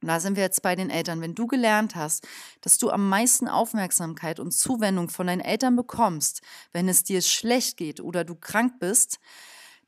da 0.00 0.20
sind 0.20 0.36
wir 0.36 0.44
jetzt 0.44 0.62
bei 0.62 0.76
den 0.76 0.88
Eltern, 0.88 1.20
wenn 1.20 1.34
du 1.34 1.48
gelernt 1.48 1.96
hast, 1.96 2.28
dass 2.60 2.78
du 2.78 2.90
am 2.90 3.08
meisten 3.08 3.48
Aufmerksamkeit 3.48 4.38
und 4.38 4.52
Zuwendung 4.52 5.08
von 5.08 5.26
deinen 5.26 5.40
Eltern 5.40 5.74
bekommst, 5.74 6.40
wenn 6.72 6.88
es 6.88 7.02
dir 7.02 7.20
schlecht 7.20 7.76
geht 7.76 8.00
oder 8.00 8.22
du 8.22 8.36
krank 8.36 8.74
bist, 8.78 9.18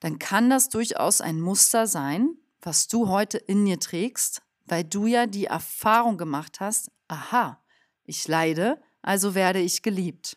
dann 0.00 0.19
kann 0.19 0.50
das 0.50 0.69
durchaus 0.69 1.21
ein 1.21 1.40
Muster 1.40 1.87
sein, 1.87 2.31
was 2.61 2.88
du 2.88 3.07
heute 3.07 3.38
in 3.38 3.64
dir 3.64 3.78
trägst, 3.78 4.43
weil 4.67 4.83
du 4.83 5.07
ja 5.07 5.26
die 5.26 5.45
Erfahrung 5.45 6.19
gemacht 6.19 6.59
hast, 6.59 6.90
aha, 7.07 7.62
ich 8.02 8.26
leide, 8.26 8.83
also 9.00 9.37
werde 9.37 9.61
ich 9.61 9.83
geliebt. 9.83 10.37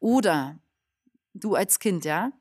Oder 0.00 0.58
du 1.34 1.54
als 1.54 1.78
Kind, 1.78 2.04
ja, 2.04 2.32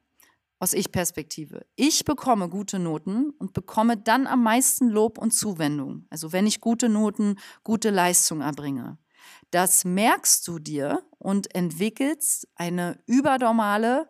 aus 0.59 0.73
Ich-Perspektive. 0.73 1.65
Ich 1.75 2.03
bekomme 2.03 2.49
gute 2.49 2.79
Noten 2.79 3.29
und 3.31 3.53
bekomme 3.53 3.97
dann 3.97 4.27
am 4.27 4.43
meisten 4.43 4.89
Lob 4.89 5.17
und 5.17 5.31
Zuwendung. 5.31 6.05
Also 6.09 6.33
wenn 6.33 6.47
ich 6.47 6.59
gute 6.59 6.89
Noten, 6.89 7.37
gute 7.63 7.89
Leistung 7.89 8.41
erbringe. 8.41 8.97
Das 9.51 9.85
merkst 9.85 10.47
du 10.47 10.59
dir 10.59 11.03
und 11.17 11.55
entwickelst 11.55 12.47
eine 12.55 13.01
übernormale, 13.05 14.09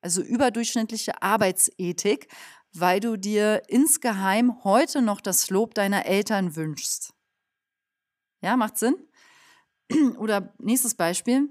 also 0.00 0.22
überdurchschnittliche 0.22 1.22
Arbeitsethik, 1.22 2.28
weil 2.72 3.00
du 3.00 3.16
dir 3.16 3.62
insgeheim 3.68 4.64
heute 4.64 5.02
noch 5.02 5.20
das 5.20 5.50
Lob 5.50 5.74
deiner 5.74 6.06
Eltern 6.06 6.56
wünschst. 6.56 7.12
Ja, 8.42 8.56
macht 8.56 8.78
Sinn? 8.78 8.94
Oder 10.18 10.54
nächstes 10.58 10.94
Beispiel. 10.94 11.50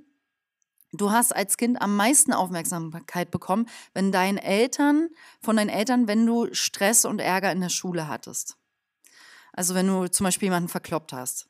Du 0.92 1.12
hast 1.12 1.36
als 1.36 1.58
Kind 1.58 1.82
am 1.82 1.96
meisten 1.96 2.34
Aufmerksamkeit 2.34 3.30
bekommen, 3.30 3.68
wenn 3.94 4.12
deinen 4.12 4.38
Eltern, 4.38 5.10
von 5.40 5.56
deinen 5.56 5.70
Eltern, 5.70 6.08
wenn 6.08 6.26
du 6.26 6.48
Stress 6.54 7.06
und 7.06 7.20
Ärger 7.20 7.52
in 7.52 7.62
der 7.62 7.70
Schule 7.70 8.08
hattest. 8.08 8.58
Also 9.54 9.76
wenn 9.76 9.88
du 9.88 10.08
zum 10.10 10.24
Beispiel 10.24 10.48
jemanden 10.48 10.70
verkloppt 10.70 11.14
hast. 11.14 11.48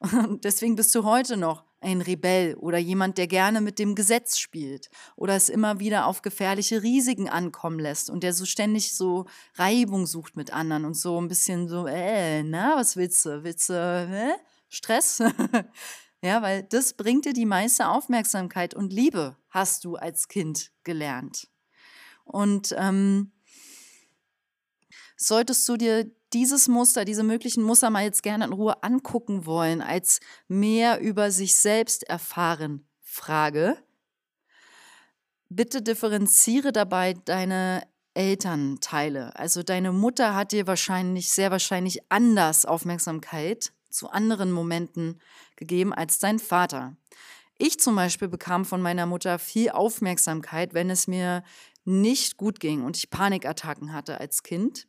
Und 0.00 0.44
deswegen 0.44 0.76
bist 0.76 0.94
du 0.94 1.04
heute 1.04 1.36
noch 1.36 1.64
ein 1.80 2.00
Rebell 2.00 2.54
oder 2.56 2.78
jemand, 2.78 3.18
der 3.18 3.26
gerne 3.26 3.60
mit 3.60 3.78
dem 3.78 3.94
Gesetz 3.94 4.38
spielt 4.38 4.88
oder 5.16 5.34
es 5.34 5.48
immer 5.48 5.80
wieder 5.80 6.06
auf 6.06 6.22
gefährliche 6.22 6.82
Risiken 6.82 7.28
ankommen 7.28 7.78
lässt 7.78 8.08
und 8.08 8.22
der 8.22 8.32
so 8.32 8.44
ständig 8.44 8.94
so 8.94 9.26
Reibung 9.54 10.06
sucht 10.06 10.36
mit 10.36 10.52
anderen 10.52 10.84
und 10.84 10.94
so 10.94 11.20
ein 11.20 11.28
bisschen 11.28 11.68
so, 11.68 11.86
äh, 11.86 12.42
na, 12.42 12.76
was 12.76 12.96
willst 12.96 13.24
du? 13.24 13.42
Willst 13.42 13.68
du 13.68 13.74
äh, 13.74 14.34
Stress? 14.68 15.22
ja, 16.22 16.40
weil 16.40 16.62
das 16.62 16.94
bringt 16.94 17.24
dir 17.24 17.32
die 17.32 17.46
meiste 17.46 17.88
Aufmerksamkeit 17.88 18.74
und 18.74 18.92
Liebe, 18.92 19.36
hast 19.50 19.84
du 19.84 19.96
als 19.96 20.28
Kind 20.28 20.70
gelernt. 20.84 21.48
Und 22.24 22.74
ähm, 22.78 23.32
solltest 25.16 25.68
du 25.68 25.76
dir 25.76 26.10
dieses 26.32 26.68
Muster, 26.68 27.04
diese 27.04 27.24
möglichen 27.24 27.62
Muster 27.62 27.90
mal 27.90 28.04
jetzt 28.04 28.22
gerne 28.22 28.44
in 28.44 28.52
Ruhe 28.52 28.82
angucken 28.82 29.46
wollen, 29.46 29.82
als 29.82 30.20
mehr 30.48 31.00
über 31.00 31.30
sich 31.30 31.56
selbst 31.56 32.04
erfahren 32.04 32.86
Frage, 33.00 33.76
bitte 35.48 35.82
differenziere 35.82 36.72
dabei 36.72 37.14
deine 37.14 37.82
Elternteile. 38.14 39.36
Also 39.36 39.62
deine 39.62 39.92
Mutter 39.92 40.34
hat 40.34 40.52
dir 40.52 40.66
wahrscheinlich, 40.66 41.30
sehr 41.30 41.50
wahrscheinlich 41.50 42.00
anders 42.10 42.64
Aufmerksamkeit 42.64 43.72
zu 43.92 44.10
anderen 44.10 44.50
Momenten 44.50 45.20
gegeben 45.56 45.92
als 45.92 46.18
dein 46.18 46.38
Vater. 46.38 46.96
Ich 47.58 47.78
zum 47.78 47.94
Beispiel 47.94 48.28
bekam 48.28 48.64
von 48.64 48.82
meiner 48.82 49.06
Mutter 49.06 49.38
viel 49.38 49.70
Aufmerksamkeit, 49.70 50.74
wenn 50.74 50.90
es 50.90 51.06
mir 51.06 51.44
nicht 51.84 52.36
gut 52.36 52.60
ging 52.60 52.82
und 52.84 52.96
ich 52.96 53.10
Panikattacken 53.10 53.92
hatte 53.92 54.20
als 54.20 54.42
Kind. 54.42 54.88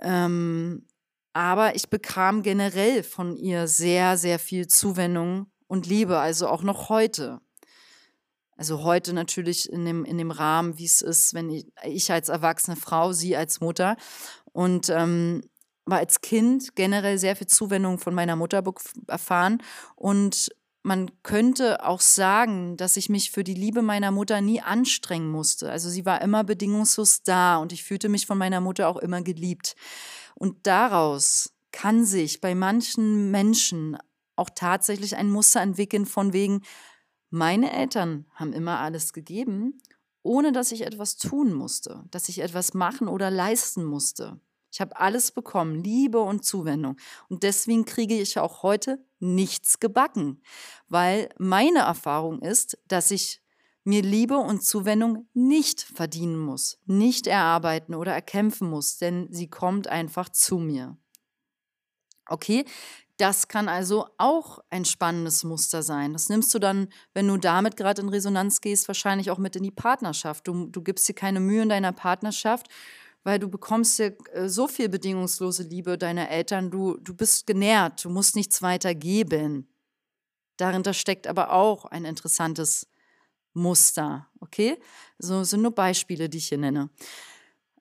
Ähm, 0.00 0.86
aber 1.32 1.74
ich 1.74 1.90
bekam 1.90 2.42
generell 2.42 3.02
von 3.02 3.36
ihr 3.36 3.68
sehr, 3.68 4.16
sehr 4.16 4.38
viel 4.38 4.66
Zuwendung 4.66 5.46
und 5.66 5.86
Liebe, 5.86 6.18
also 6.18 6.48
auch 6.48 6.62
noch 6.62 6.88
heute. 6.88 7.40
Also 8.56 8.84
heute 8.84 9.12
natürlich 9.12 9.70
in 9.70 9.84
dem, 9.84 10.04
in 10.06 10.16
dem 10.16 10.30
Rahmen, 10.30 10.78
wie 10.78 10.86
es 10.86 11.02
ist, 11.02 11.34
wenn 11.34 11.50
ich, 11.50 11.66
ich 11.84 12.10
als 12.10 12.30
erwachsene 12.30 12.76
Frau, 12.76 13.12
sie 13.12 13.36
als 13.36 13.60
Mutter. 13.60 13.96
Und 14.52 14.88
ähm, 14.88 15.42
war 15.86 15.98
als 15.98 16.20
Kind 16.20 16.74
generell 16.76 17.18
sehr 17.18 17.36
viel 17.36 17.46
Zuwendung 17.46 17.98
von 17.98 18.14
meiner 18.14 18.36
Mutter 18.36 18.62
erfahren. 19.06 19.62
Und 19.94 20.50
man 20.82 21.10
könnte 21.22 21.84
auch 21.84 22.00
sagen, 22.00 22.76
dass 22.76 22.96
ich 22.96 23.08
mich 23.08 23.30
für 23.30 23.42
die 23.42 23.54
Liebe 23.54 23.82
meiner 23.82 24.10
Mutter 24.10 24.40
nie 24.40 24.60
anstrengen 24.60 25.30
musste. 25.30 25.70
Also 25.70 25.88
sie 25.88 26.04
war 26.04 26.20
immer 26.22 26.44
bedingungslos 26.44 27.22
da 27.22 27.56
und 27.56 27.72
ich 27.72 27.82
fühlte 27.82 28.08
mich 28.08 28.26
von 28.26 28.38
meiner 28.38 28.60
Mutter 28.60 28.88
auch 28.88 28.96
immer 28.96 29.22
geliebt. 29.22 29.74
Und 30.34 30.66
daraus 30.66 31.54
kann 31.72 32.04
sich 32.04 32.40
bei 32.40 32.54
manchen 32.54 33.30
Menschen 33.30 33.96
auch 34.36 34.50
tatsächlich 34.54 35.16
ein 35.16 35.30
Muster 35.30 35.60
entwickeln 35.60 36.06
von 36.06 36.32
wegen, 36.32 36.62
meine 37.30 37.72
Eltern 37.72 38.26
haben 38.34 38.52
immer 38.52 38.78
alles 38.78 39.12
gegeben, 39.12 39.80
ohne 40.22 40.52
dass 40.52 40.72
ich 40.72 40.82
etwas 40.82 41.16
tun 41.16 41.52
musste, 41.52 42.04
dass 42.10 42.28
ich 42.28 42.40
etwas 42.40 42.74
machen 42.74 43.08
oder 43.08 43.30
leisten 43.30 43.84
musste. 43.84 44.40
Ich 44.70 44.80
habe 44.80 44.96
alles 44.96 45.32
bekommen, 45.32 45.82
Liebe 45.82 46.20
und 46.20 46.44
Zuwendung. 46.44 46.96
Und 47.28 47.42
deswegen 47.42 47.84
kriege 47.84 48.14
ich 48.20 48.38
auch 48.38 48.62
heute 48.62 49.04
nichts 49.18 49.80
gebacken, 49.80 50.42
weil 50.88 51.28
meine 51.38 51.80
Erfahrung 51.80 52.42
ist, 52.42 52.78
dass 52.88 53.10
ich 53.10 53.40
mir 53.84 54.02
Liebe 54.02 54.36
und 54.36 54.64
Zuwendung 54.64 55.28
nicht 55.32 55.80
verdienen 55.80 56.38
muss, 56.38 56.78
nicht 56.86 57.28
erarbeiten 57.28 57.94
oder 57.94 58.12
erkämpfen 58.12 58.68
muss, 58.68 58.98
denn 58.98 59.28
sie 59.30 59.48
kommt 59.48 59.86
einfach 59.86 60.28
zu 60.28 60.58
mir. 60.58 60.98
Okay, 62.28 62.64
das 63.16 63.48
kann 63.48 63.68
also 63.68 64.08
auch 64.18 64.58
ein 64.68 64.84
spannendes 64.84 65.44
Muster 65.44 65.82
sein. 65.82 66.12
Das 66.12 66.28
nimmst 66.28 66.52
du 66.52 66.58
dann, 66.58 66.88
wenn 67.14 67.28
du 67.28 67.36
damit 67.38 67.76
gerade 67.76 68.02
in 68.02 68.08
Resonanz 68.08 68.60
gehst, 68.60 68.88
wahrscheinlich 68.88 69.30
auch 69.30 69.38
mit 69.38 69.56
in 69.56 69.62
die 69.62 69.70
Partnerschaft. 69.70 70.46
Du, 70.48 70.66
du 70.66 70.82
gibst 70.82 71.08
dir 71.08 71.14
keine 71.14 71.40
Mühe 71.40 71.62
in 71.62 71.68
deiner 71.68 71.92
Partnerschaft 71.92 72.68
weil 73.26 73.40
du 73.40 73.48
bekommst 73.48 73.98
ja 73.98 74.10
äh, 74.34 74.48
so 74.48 74.68
viel 74.68 74.88
bedingungslose 74.88 75.64
Liebe 75.64 75.98
deiner 75.98 76.30
Eltern, 76.30 76.70
du, 76.70 76.96
du 76.98 77.12
bist 77.12 77.44
genährt, 77.44 78.04
du 78.04 78.08
musst 78.08 78.36
nichts 78.36 78.62
weiter 78.62 78.94
geben. 78.94 79.66
Darinter 80.58 80.94
steckt 80.94 81.26
aber 81.26 81.52
auch 81.52 81.86
ein 81.86 82.04
interessantes 82.04 82.86
Muster, 83.52 84.28
okay? 84.38 84.78
So 85.18 85.42
sind 85.42 85.62
nur 85.62 85.74
Beispiele, 85.74 86.28
die 86.28 86.38
ich 86.38 86.50
hier 86.50 86.58
nenne. 86.58 86.88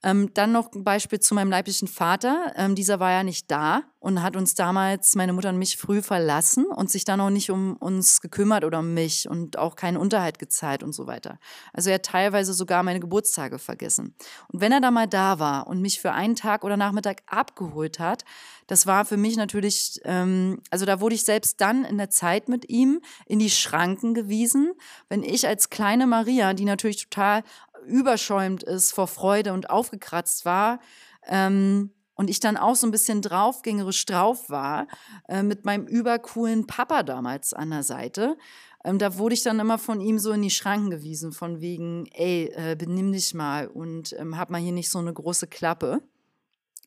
Ähm, 0.05 0.31
dann 0.35 0.51
noch 0.51 0.71
ein 0.71 0.83
Beispiel 0.83 1.19
zu 1.19 1.33
meinem 1.33 1.49
leiblichen 1.49 1.87
Vater. 1.87 2.53
Ähm, 2.55 2.75
dieser 2.75 2.99
war 2.99 3.09
ja 3.11 3.23
nicht 3.23 3.49
da 3.49 3.81
und 3.99 4.21
hat 4.21 4.35
uns 4.35 4.53
damals, 4.53 5.15
meine 5.15 5.33
Mutter 5.33 5.49
und 5.49 5.57
mich, 5.57 5.77
früh 5.77 6.03
verlassen 6.03 6.67
und 6.67 6.91
sich 6.91 7.05
dann 7.05 7.19
auch 7.19 7.31
nicht 7.31 7.49
um 7.49 7.75
uns 7.77 8.21
gekümmert 8.21 8.63
oder 8.63 8.79
um 8.79 8.93
mich 8.93 9.27
und 9.27 9.57
auch 9.57 9.75
keinen 9.75 9.97
Unterhalt 9.97 10.37
gezahlt 10.37 10.83
und 10.83 10.93
so 10.93 11.07
weiter. 11.07 11.39
Also 11.73 11.89
er 11.89 11.95
hat 11.95 12.03
teilweise 12.03 12.53
sogar 12.53 12.83
meine 12.83 12.99
Geburtstage 12.99 13.57
vergessen. 13.57 14.13
Und 14.49 14.61
wenn 14.61 14.71
er 14.71 14.79
da 14.79 14.91
mal 14.91 15.07
da 15.07 15.39
war 15.39 15.65
und 15.65 15.81
mich 15.81 15.99
für 15.99 16.11
einen 16.11 16.35
Tag 16.35 16.63
oder 16.63 16.77
Nachmittag 16.77 17.23
abgeholt 17.25 17.97
hat, 17.97 18.25
das 18.67 18.85
war 18.85 19.05
für 19.05 19.17
mich 19.17 19.37
natürlich, 19.37 20.01
ähm, 20.03 20.61
also 20.69 20.85
da 20.85 20.99
wurde 21.01 21.15
ich 21.15 21.23
selbst 21.23 21.59
dann 21.61 21.83
in 21.83 21.97
der 21.97 22.11
Zeit 22.11 22.47
mit 22.47 22.69
ihm 22.69 23.01
in 23.25 23.39
die 23.39 23.49
Schranken 23.49 24.13
gewiesen, 24.13 24.73
wenn 25.09 25.23
ich 25.23 25.47
als 25.47 25.71
kleine 25.71 26.05
Maria, 26.05 26.53
die 26.53 26.65
natürlich 26.65 27.09
total 27.09 27.43
überschäumt 27.85 28.63
ist 28.63 28.93
vor 28.93 29.07
Freude 29.07 29.53
und 29.53 29.69
aufgekratzt 29.69 30.45
war. 30.45 30.79
Ähm, 31.27 31.91
und 32.15 32.29
ich 32.29 32.39
dann 32.39 32.57
auch 32.57 32.75
so 32.75 32.87
ein 32.87 32.91
bisschen 32.91 33.21
draufgängerisch 33.21 34.05
drauf 34.05 34.49
war, 34.49 34.87
äh, 35.27 35.43
mit 35.43 35.65
meinem 35.65 35.85
übercoolen 35.85 36.65
Papa 36.65 37.03
damals 37.03 37.53
an 37.53 37.71
der 37.71 37.83
Seite. 37.83 38.37
Ähm, 38.85 38.99
da 38.99 39.17
wurde 39.17 39.35
ich 39.35 39.43
dann 39.43 39.59
immer 39.59 39.77
von 39.77 39.99
ihm 39.99 40.17
so 40.17 40.31
in 40.31 40.41
die 40.41 40.49
Schranken 40.49 40.91
gewiesen, 40.91 41.33
von 41.33 41.59
wegen, 41.59 42.05
ey, 42.13 42.51
äh, 42.55 42.75
benimm 42.75 43.11
dich 43.11 43.33
mal 43.33 43.67
und 43.67 44.13
ähm, 44.17 44.37
hab 44.37 44.49
mal 44.49 44.61
hier 44.61 44.71
nicht 44.71 44.89
so 44.89 44.99
eine 44.99 45.13
große 45.13 45.47
Klappe. 45.47 46.01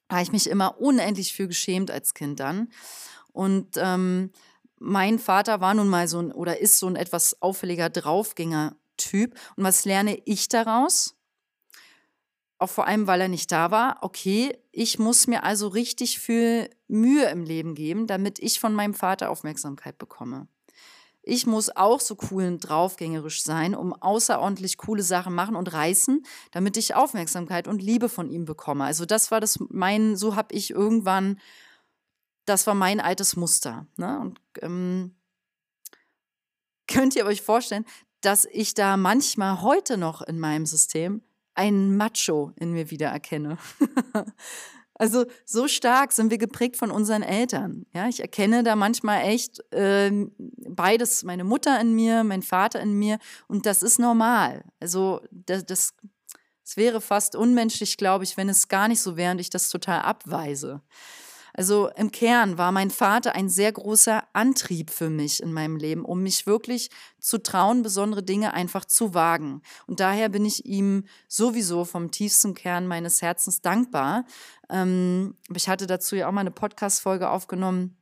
Da 0.09 0.17
habe 0.17 0.23
ich 0.23 0.33
mich 0.33 0.49
immer 0.49 0.81
unendlich 0.81 1.35
für 1.35 1.47
geschämt 1.47 1.91
als 1.91 2.15
Kind 2.15 2.41
dann. 2.41 2.69
Und 3.33 3.77
ähm, 3.77 4.31
mein 4.79 5.19
Vater 5.19 5.61
war 5.61 5.75
nun 5.75 5.89
mal 5.89 6.09
so 6.09 6.21
ein 6.21 6.33
oder 6.33 6.61
ist 6.61 6.79
so 6.79 6.87
ein 6.87 6.97
etwas 6.97 7.43
auffälliger 7.43 7.91
Draufgänger 7.91 8.77
Typ. 8.99 9.35
Und 9.57 9.65
was 9.65 9.87
lerne 9.87 10.21
ich 10.27 10.49
daraus? 10.49 11.15
Auch 12.59 12.69
vor 12.69 12.87
allem, 12.87 13.07
weil 13.07 13.21
er 13.21 13.29
nicht 13.29 13.51
da 13.53 13.71
war. 13.71 13.99
Okay, 14.03 14.59
ich 14.73 14.99
muss 14.99 15.27
mir 15.27 15.45
also 15.45 15.69
richtig 15.69 16.19
viel 16.19 16.69
Mühe 16.89 17.27
im 17.31 17.45
Leben 17.45 17.75
geben, 17.75 18.07
damit 18.07 18.41
ich 18.41 18.59
von 18.61 18.75
meinem 18.75 18.95
Vater 18.95 19.31
Aufmerksamkeit 19.31 19.97
bekomme. 19.97 20.49
Ich 21.23 21.47
muss 21.47 21.69
auch 21.77 22.01
so 22.01 22.17
cool 22.31 22.47
und 22.47 22.61
draufgängerisch 22.61 23.43
sein, 23.43 23.75
um 23.75 23.93
außerordentlich 23.93 24.79
coole 24.79 25.03
Sachen 25.03 25.35
machen 25.35 25.57
und 25.57 25.73
reißen, 25.73 26.25
damit 26.53 26.77
ich 26.77 26.95
Aufmerksamkeit 26.95 27.69
und 27.69 27.83
Liebe 27.83 28.09
von 28.09 28.31
ihm 28.31 28.45
bekomme. 28.45 28.85
Also 28.85 29.05
das 29.05 29.31
war 29.31 29.39
das 29.39 29.59
mein, 29.69 30.17
so 30.17 30.37
habe 30.37 30.55
ich 30.55 30.71
irgendwann, 30.71 31.39
das 32.47 32.67
war 32.67 32.75
mein 32.75 32.99
altes 32.99 33.37
Muster. 33.37 33.87
Ne? 33.97 34.19
Und 34.19 34.41
ähm, 34.63 35.15
könnt 36.87 37.15
ihr 37.15 37.27
euch 37.27 37.43
vorstellen, 37.43 37.85
dass 38.21 38.47
ich 38.51 38.75
da 38.75 38.97
manchmal 38.97 39.63
heute 39.63 39.97
noch 39.97 40.23
in 40.23 40.39
meinem 40.39 40.67
System 40.67 41.23
einen 41.55 41.97
Macho 41.97 42.53
in 42.57 42.73
mir 42.73 42.91
wiedererkenne. 42.91 43.59
also 44.95 45.27
so 45.45 45.67
stark 45.67 46.13
sind 46.13 46.31
wir 46.31 46.39
geprägt 46.39 46.77
von 46.77 46.91
unseren 46.91 47.23
Eltern. 47.23 47.85
Ja, 47.93 48.09
ich 48.09 48.21
erkenne 48.21 48.63
da 48.63 48.77
manchmal 48.77 49.23
echt 49.25 49.61
äh, 49.73 50.11
beides, 50.39 51.25
meine 51.25 51.45
Mutter 51.45 51.81
in 51.81 51.95
mir, 51.95 52.23
mein 52.25 52.43
Vater 52.43 52.81
in 52.81 52.95
mir 52.99 53.19
und 53.49 53.67
das 53.67 53.83
ist 53.83 53.99
normal. 53.99 54.65
Also 54.79 55.21
das, 55.31 55.65
das, 55.67 55.95
das 56.65 56.77
wäre 56.77 57.01
fast 57.01 57.35
unmenschlich, 57.35 57.97
glaube 57.97 58.25
ich, 58.25 58.37
wenn 58.37 58.49
es 58.49 58.69
gar 58.69 58.89
nicht 58.89 59.01
so 59.01 59.17
wäre 59.17 59.33
und 59.33 59.41
ich 59.41 59.51
das 59.51 59.69
total 59.69 60.03
abweise. 60.03 60.81
Also 61.59 61.89
im 61.97 62.13
Kern 62.13 62.57
war 62.57 62.71
mein 62.71 62.89
Vater 62.89 63.35
ein 63.35 63.49
sehr 63.49 63.73
großer 63.73 64.23
Antrieb 64.33 64.91
für 64.91 65.11
mich 65.11 65.43
in 65.43 65.53
meinem 65.53 65.75
Leben, 65.75 66.05
um 66.05 66.23
mich 66.23 66.47
wirklich 66.47 66.89
zu 67.19 67.43
trauen, 67.43 67.83
besondere 67.83 68.23
Dinge 68.23 68.55
einfach 68.55 68.85
zu 68.85 69.13
wagen. 69.13 69.63
Und 69.89 69.99
daher 69.99 70.29
bin 70.29 70.45
ich 70.45 70.67
ihm 70.67 71.03
sowieso 71.27 71.85
vom 71.85 72.13
tiefsten 72.13 72.55
Kern 72.55 72.87
meines 72.87 73.23
Herzens 73.23 73.61
dankbar. 73.61 74.25
Ähm, 74.71 75.35
ich 75.53 75.69
hatte 75.69 75.89
dazu 75.89 76.15
ja 76.15 76.29
auch 76.29 76.33
mal 76.33 76.43
eine 76.43 76.53
Podcast-Folge 76.53 77.29
aufgenommen 77.29 77.98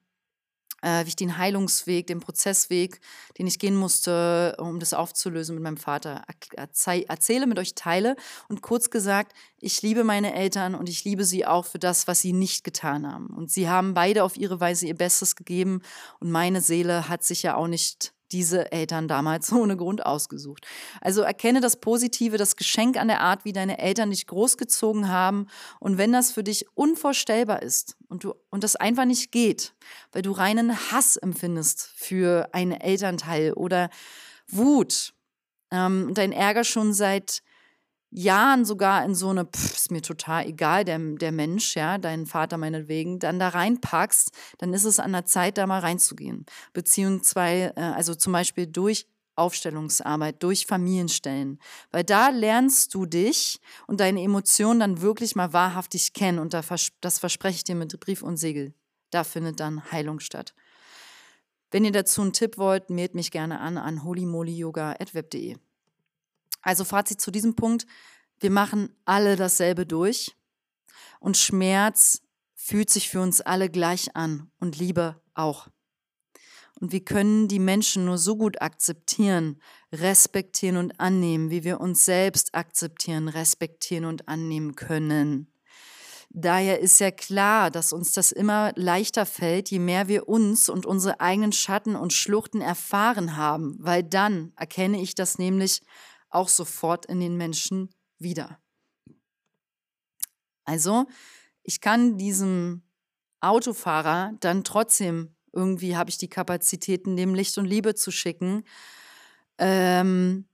äh, 0.83 1.05
wie 1.05 1.09
ich 1.09 1.17
den 1.17 1.39
Heilungsweg, 1.39 2.07
den 2.07 2.21
Prozessweg, 2.21 3.01
den 3.39 3.47
ich 3.47 3.59
gehen 3.59 3.77
musste, 3.77 4.57
um 4.59 4.81
das 4.81 4.95
aufzulösen 4.95 5.55
mit 5.55 5.65
meinem 5.65 5.77
Vater, 5.77 6.23
erzähle, 6.57 7.47
mit 7.47 7.59
euch 7.59 7.75
teile. 7.75 8.17
Und 8.49 8.63
kurz 8.63 8.91
gesagt, 8.91 9.33
ich 9.59 9.83
liebe 9.83 10.05
meine 10.05 10.35
Eltern 10.35 10.75
und 10.75 10.89
ich 10.89 11.05
liebe 11.05 11.25
sie 11.25 11.47
auch 11.47 11.65
für 11.65 11.79
das, 11.79 12.07
was 12.07 12.21
sie 12.21 12.33
nicht 12.33 12.65
getan 12.65 13.11
haben. 13.11 13.29
Und 13.29 13.51
sie 13.51 13.69
haben 13.69 13.95
beide 13.95 14.25
auf 14.25 14.37
ihre 14.37 14.61
Weise 14.61 14.87
ihr 14.87 14.97
Bestes 14.97 15.37
gegeben 15.37 15.83
und 16.21 16.31
meine 16.31 16.61
Seele 16.61 17.09
hat 17.09 17.25
sich 17.25 17.43
ja 17.43 17.57
auch 17.57 17.69
nicht 17.69 18.16
diese 18.33 18.73
Eltern 18.73 19.09
damals 19.09 19.53
ohne 19.53 19.77
Grund 19.77 20.05
ausgesucht. 20.05 20.67
Also 21.01 21.23
erkenne 21.23 21.61
das 21.61 21.77
Positive, 21.77 22.37
das 22.37 22.57
Geschenk 22.57 22.97
an 22.97 23.09
der 23.09 23.21
Art, 23.21 23.45
wie 23.45 23.53
deine 23.53 23.79
Eltern 23.79 24.11
dich 24.11 24.27
großgezogen 24.27 25.09
haben. 25.09 25.47
Und 25.81 25.99
wenn 25.99 26.13
das 26.13 26.33
für 26.33 26.45
dich 26.45 26.67
unvorstellbar 26.75 27.63
ist 27.63 27.97
und, 28.09 28.25
du, 28.25 28.35
und 28.51 28.65
das 28.65 28.77
einfach 28.77 29.05
nicht 29.05 29.33
geht, 29.33 29.75
weil 30.13 30.23
du 30.23 30.33
reinen 30.33 30.77
Hass 30.91 31.17
empfindest 31.17 31.91
für 31.95 32.49
einen 32.53 32.73
Elternteil 32.73 33.53
oder 33.53 33.91
Wut 34.49 35.13
ähm, 35.71 36.07
und 36.09 36.19
dein 36.19 36.33
Ärger 36.33 36.65
schon 36.65 36.93
seit 36.93 37.43
Jahren 38.17 38.65
sogar 38.65 39.05
in 39.05 39.15
so 39.15 39.29
eine, 39.29 39.45
pff, 39.45 39.75
ist 39.75 39.91
mir 39.91 40.01
total 40.01 40.47
egal, 40.47 40.85
der, 40.85 40.99
der 40.99 41.33
Mensch, 41.33 41.77
ja, 41.77 41.99
deinen 41.99 42.25
Vater 42.25 42.57
meinetwegen, 42.57 43.19
dann 43.19 43.39
da 43.39 43.49
reinpackst, 43.49 44.31
dann 44.59 44.73
ist 44.73 44.85
es 44.85 44.99
an 44.99 45.13
der 45.13 45.27
Zeit, 45.27 45.59
da 45.59 45.67
mal 45.67 45.81
reinzugehen. 45.81 46.47
Beziehungsweise, 46.73 47.77
äh, 47.77 47.81
also 47.81 48.15
zum 48.15 48.33
Beispiel 48.33 48.67
durch 48.67 49.07
Aufstellungsarbeit, 49.35 50.43
durch 50.43 50.65
Familienstellen. 50.65 51.59
Weil 51.91 52.05
da 52.05 52.31
lernst 52.31 52.95
du 52.95 53.05
dich 53.05 53.61
und 53.87 54.01
deine 54.01 54.23
Emotionen 54.23 54.81
dann 54.81 55.03
wirklich 55.03 55.37
mal 55.37 55.53
wahrhaftig 55.53 56.15
kennen. 56.15 56.39
Und 56.39 56.55
das 56.55 57.19
verspreche 57.19 57.57
ich 57.57 57.65
dir 57.65 57.75
mit 57.75 58.01
Brief 58.01 58.23
und 58.23 58.39
Segel. 58.39 58.73
Da 59.11 59.25
findet 59.25 59.61
dann 59.61 59.93
Heilung 59.93 60.21
statt. 60.21 60.55
Wenn 61.71 61.85
ihr 61.85 61.93
dazu 61.93 62.23
einen 62.23 62.33
Tipp 62.33 62.57
wollt, 62.57 62.89
mailt 62.89 63.15
mich 63.15 63.31
gerne 63.31 63.61
an 63.61 63.77
an 63.77 64.05
holymolyyoga.web.de. 64.05 65.57
Also 66.67 66.85
Fazit 66.85 67.21
zu 67.21 67.31
diesem 67.31 67.55
Punkt, 67.55 67.87
wir 68.41 68.51
machen 68.51 68.93
alle 69.05 69.37
dasselbe 69.37 69.87
durch 69.87 70.35
und 71.21 71.37
Schmerz 71.37 72.23
fühlt 72.57 72.91
sich 72.91 73.09
für 73.09 73.21
uns 73.21 73.41
alle 73.41 73.71
gleich 73.71 74.17
an 74.17 74.51
und 74.59 74.77
Liebe 74.77 75.23
auch. 75.35 75.69
Und 76.81 76.91
wir 76.91 77.05
können 77.05 77.47
die 77.47 77.61
Menschen 77.61 78.05
nur 78.05 78.19
so 78.19 78.37
gut 78.37 78.61
akzeptieren, 78.61 79.63
respektieren 79.93 80.77
und 80.77 80.99
annehmen, 80.99 81.51
wie 81.51 81.63
wir 81.63 81.81
uns 81.81 82.05
selbst 82.05 82.53
akzeptieren, 82.57 83.29
respektieren 83.29 84.05
und 84.05 84.27
annehmen 84.27 84.75
können. 84.75 85.47
Daher 86.31 86.81
ist 86.81 86.99
ja 86.99 87.13
klar, 87.13 87.71
dass 87.71 87.93
uns 87.93 88.11
das 88.11 88.33
immer 88.33 88.73
leichter 88.75 89.25
fällt, 89.25 89.71
je 89.71 89.79
mehr 89.79 90.09
wir 90.09 90.29
uns 90.29 90.69
und 90.69 90.85
unsere 90.85 91.21
eigenen 91.21 91.53
Schatten 91.53 91.95
und 91.95 92.13
Schluchten 92.13 92.61
erfahren 92.61 93.37
haben, 93.37 93.77
weil 93.79 94.03
dann 94.03 94.53
erkenne 94.57 95.01
ich 95.01 95.15
das 95.15 95.39
nämlich 95.39 95.81
auch 96.31 96.49
sofort 96.49 97.07
in 97.07 97.21
den 97.21 97.37
Menschen 97.37 97.91
wieder. 98.19 98.61
Also, 100.65 101.07
ich 101.63 101.81
kann 101.81 102.19
diesem 102.19 102.83
Autofahrer 103.41 104.33
dann 104.41 104.65
trotzdem 104.65 105.37
irgendwie 105.57 105.97
habe 105.97 106.11
ich 106.11 106.19
die 106.19 106.29
Kapazitäten, 106.29 107.17
dem 107.17 107.35
Licht 107.35 107.57
und 107.59 107.65
Liebe 107.65 107.95
zu 107.95 108.11
schicken. 108.11 108.63
Ähm, 109.59 110.45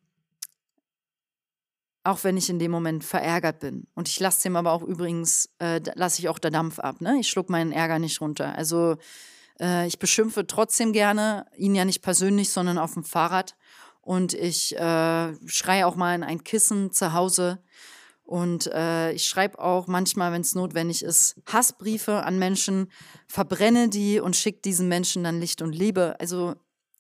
auch 2.05 2.25
wenn 2.25 2.37
ich 2.37 2.49
in 2.49 2.59
dem 2.59 2.71
Moment 2.71 3.05
verärgert 3.05 3.61
bin. 3.61 3.87
Und 3.95 4.09
ich 4.09 4.19
lasse 4.19 4.43
dem 4.45 4.57
aber 4.57 4.73
auch 4.73 4.83
übrigens, 4.83 5.51
äh, 5.59 5.81
lasse 5.95 6.21
ich 6.21 6.29
auch 6.29 6.39
der 6.39 6.51
Dampf 6.51 6.79
ab. 6.79 7.01
Ne? 7.01 7.19
Ich 7.21 7.29
schluck 7.29 7.49
meinen 7.49 7.73
Ärger 7.73 7.99
nicht 7.99 8.21
runter. 8.21 8.57
Also 8.57 8.97
äh, 9.61 9.87
ich 9.87 9.99
beschimpfe 9.99 10.47
trotzdem 10.47 10.93
gerne, 10.93 11.47
ihn 11.57 11.75
ja 11.75 11.85
nicht 11.85 12.03
persönlich, 12.03 12.51
sondern 12.51 12.79
auf 12.79 12.95
dem 12.95 13.05
Fahrrad. 13.05 13.57
Und 14.03 14.35
ich 14.35 14.77
äh, 14.77 15.35
schreie 15.47 15.87
auch 15.87 15.97
mal 15.97 16.15
in 16.15 16.23
ein 16.23 16.45
Kissen 16.45 16.93
zu 16.93 17.13
Hause. 17.13 17.63
Und 18.25 18.67
äh, 18.67 19.13
ich 19.13 19.27
schreibe 19.27 19.59
auch 19.59 19.87
manchmal, 19.87 20.33
wenn 20.33 20.41
es 20.43 20.55
notwendig 20.55 21.03
ist, 21.03 21.37
Hassbriefe 21.47 22.25
an 22.25 22.39
Menschen, 22.39 22.91
verbrenne 23.27 23.89
die 23.89 24.21
und 24.21 24.37
schicke 24.37 24.61
diesen 24.61 24.89
Menschen 24.89 25.25
dann 25.25 25.41
Licht 25.41 25.63
und 25.63 25.75
Liebe. 25.75 26.17
Also, 26.19 26.55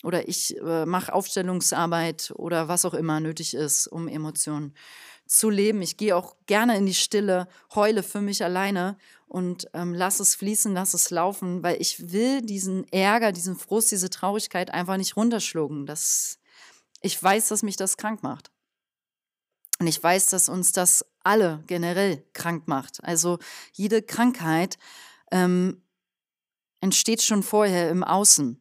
oder 0.04 0.28
ich 0.28 0.56
äh, 0.58 0.86
mache 0.86 1.12
Aufstellungsarbeit 1.12 2.32
oder 2.36 2.68
was 2.68 2.84
auch 2.84 2.94
immer 2.94 3.20
nötig 3.20 3.54
ist, 3.54 3.86
um 3.86 4.08
Emotionen 4.08 4.74
zu 5.26 5.48
leben. 5.48 5.82
Ich 5.82 5.96
gehe 5.96 6.16
auch 6.16 6.36
gerne 6.46 6.76
in 6.76 6.86
die 6.86 6.94
Stille, 6.94 7.48
heule 7.74 8.02
für 8.02 8.20
mich 8.20 8.44
alleine 8.44 8.98
und 9.26 9.68
ähm, 9.72 9.94
lass 9.94 10.20
es 10.20 10.34
fließen, 10.34 10.74
lass 10.74 10.92
es 10.92 11.10
laufen, 11.10 11.62
weil 11.62 11.80
ich 11.80 12.12
will 12.12 12.42
diesen 12.42 12.86
Ärger, 12.92 13.32
diesen 13.32 13.56
Frust, 13.56 13.90
diese 13.90 14.10
Traurigkeit 14.10 14.70
einfach 14.70 14.98
nicht 14.98 15.16
runterschlucken. 15.16 15.86
Das 15.86 16.38
ich 17.02 17.22
weiß, 17.22 17.48
dass 17.48 17.62
mich 17.62 17.76
das 17.76 17.96
krank 17.96 18.22
macht. 18.22 18.50
Und 19.78 19.86
ich 19.88 20.02
weiß, 20.02 20.26
dass 20.26 20.48
uns 20.48 20.72
das 20.72 21.04
alle 21.24 21.62
generell 21.66 22.24
krank 22.32 22.68
macht. 22.68 23.02
Also 23.02 23.38
jede 23.72 24.02
Krankheit 24.02 24.78
ähm, 25.30 25.82
entsteht 26.80 27.22
schon 27.22 27.42
vorher 27.42 27.90
im 27.90 28.04
Außen, 28.04 28.60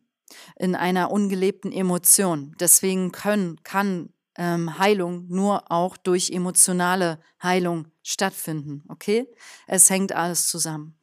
in 0.58 0.76
einer 0.76 1.12
ungelebten 1.12 1.72
Emotion. 1.72 2.56
Deswegen 2.60 3.12
können, 3.12 3.64
kann 3.64 4.14
ähm, 4.36 4.80
Heilung 4.80 5.28
nur 5.28 5.72
auch 5.72 5.98
durch 5.98 6.32
emotionale 6.32 7.20
Heilung 7.42 7.88
stattfinden. 8.02 8.84
Okay? 8.90 9.28
Es 9.68 9.90
hängt 9.90 10.14
alles 10.14 10.48
zusammen. 10.48 10.98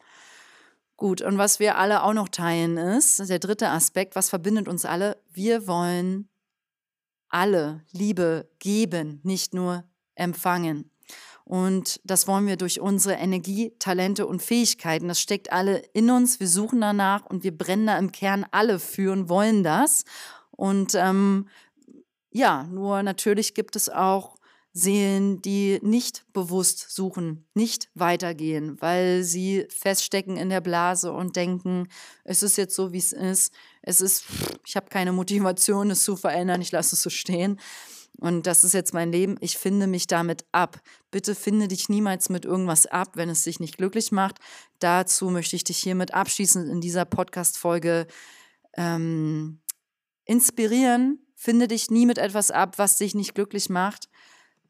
Gut, 0.96 1.22
und 1.22 1.38
was 1.38 1.60
wir 1.60 1.78
alle 1.78 2.02
auch 2.02 2.12
noch 2.12 2.28
teilen 2.28 2.76
ist, 2.76 3.20
der 3.28 3.38
dritte 3.38 3.68
Aspekt, 3.68 4.16
was 4.16 4.30
verbindet 4.30 4.66
uns 4.66 4.84
alle? 4.84 5.22
Wir 5.30 5.68
wollen 5.68 6.28
alle 7.28 7.84
Liebe 7.92 8.48
geben, 8.58 9.20
nicht 9.22 9.54
nur 9.54 9.84
empfangen. 10.14 10.90
Und 11.44 12.00
das 12.04 12.28
wollen 12.28 12.46
wir 12.46 12.56
durch 12.56 12.78
unsere 12.78 13.14
Energie, 13.14 13.72
Talente 13.78 14.26
und 14.26 14.42
Fähigkeiten. 14.42 15.08
Das 15.08 15.18
steckt 15.18 15.50
alle 15.50 15.78
in 15.94 16.10
uns. 16.10 16.40
Wir 16.40 16.48
suchen 16.48 16.82
danach 16.82 17.24
und 17.24 17.42
wir 17.42 17.56
brennen 17.56 17.86
da 17.86 17.98
im 17.98 18.12
Kern 18.12 18.44
alle 18.50 18.78
für 18.78 19.12
und 19.12 19.30
wollen 19.30 19.64
das. 19.64 20.04
Und 20.50 20.94
ähm, 20.94 21.48
ja, 22.30 22.64
nur 22.64 23.02
natürlich 23.02 23.54
gibt 23.54 23.76
es 23.76 23.88
auch 23.88 24.36
Seelen, 24.74 25.40
die 25.40 25.78
nicht 25.82 26.26
bewusst 26.32 26.90
suchen, 26.90 27.48
nicht 27.54 27.88
weitergehen, 27.94 28.80
weil 28.80 29.24
sie 29.24 29.66
feststecken 29.70 30.36
in 30.36 30.50
der 30.50 30.60
Blase 30.60 31.12
und 31.12 31.34
denken, 31.34 31.88
es 32.24 32.42
ist 32.42 32.58
jetzt 32.58 32.74
so, 32.74 32.92
wie 32.92 32.98
es 32.98 33.12
ist. 33.12 33.52
Es 33.88 34.00
ist, 34.00 34.24
ich 34.66 34.76
habe 34.76 34.88
keine 34.88 35.12
Motivation, 35.12 35.90
es 35.90 36.02
zu 36.02 36.16
verändern, 36.16 36.60
ich 36.60 36.72
lasse 36.72 36.94
es 36.94 37.02
so 37.02 37.10
stehen. 37.10 37.58
Und 38.20 38.46
das 38.46 38.64
ist 38.64 38.74
jetzt 38.74 38.92
mein 38.92 39.12
Leben. 39.12 39.36
Ich 39.40 39.56
finde 39.56 39.86
mich 39.86 40.08
damit 40.08 40.44
ab. 40.50 40.80
Bitte 41.10 41.34
finde 41.34 41.68
dich 41.68 41.88
niemals 41.88 42.28
mit 42.28 42.44
irgendwas 42.44 42.86
ab, 42.86 43.12
wenn 43.14 43.28
es 43.28 43.44
dich 43.44 43.60
nicht 43.60 43.76
glücklich 43.76 44.10
macht. 44.10 44.38
Dazu 44.80 45.30
möchte 45.30 45.56
ich 45.56 45.64
dich 45.64 45.78
hiermit 45.78 46.12
abschließend 46.12 46.68
in 46.68 46.80
dieser 46.80 47.04
Podcast-Folge 47.04 48.08
ähm, 48.76 49.60
inspirieren. 50.24 51.24
Finde 51.36 51.68
dich 51.68 51.90
nie 51.90 52.06
mit 52.06 52.18
etwas 52.18 52.50
ab, 52.50 52.78
was 52.78 52.98
dich 52.98 53.14
nicht 53.14 53.34
glücklich 53.34 53.70
macht 53.70 54.08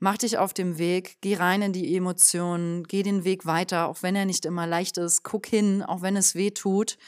Mach 0.00 0.16
dich 0.16 0.38
auf 0.38 0.54
dem 0.54 0.78
Weg, 0.78 1.18
geh 1.22 1.34
rein 1.34 1.60
in 1.60 1.72
die 1.72 1.96
Emotionen, 1.96 2.84
geh 2.84 3.02
den 3.02 3.24
Weg 3.24 3.46
weiter, 3.46 3.88
auch 3.88 4.02
wenn 4.02 4.14
er 4.14 4.26
nicht 4.26 4.46
immer 4.46 4.66
leicht 4.66 4.96
ist. 4.96 5.24
Guck 5.24 5.46
hin, 5.46 5.82
auch 5.82 6.02
wenn 6.02 6.16
es 6.16 6.36
weh 6.36 6.52
tut. 6.52 6.98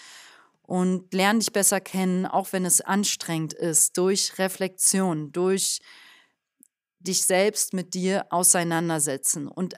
Und 0.70 1.12
lern 1.12 1.40
dich 1.40 1.52
besser 1.52 1.80
kennen, 1.80 2.26
auch 2.26 2.52
wenn 2.52 2.64
es 2.64 2.80
anstrengend 2.80 3.54
ist, 3.54 3.98
durch 3.98 4.38
Reflexion, 4.38 5.32
durch 5.32 5.80
dich 7.00 7.26
selbst 7.26 7.72
mit 7.72 7.92
dir 7.92 8.26
auseinandersetzen. 8.30 9.48
Und 9.48 9.74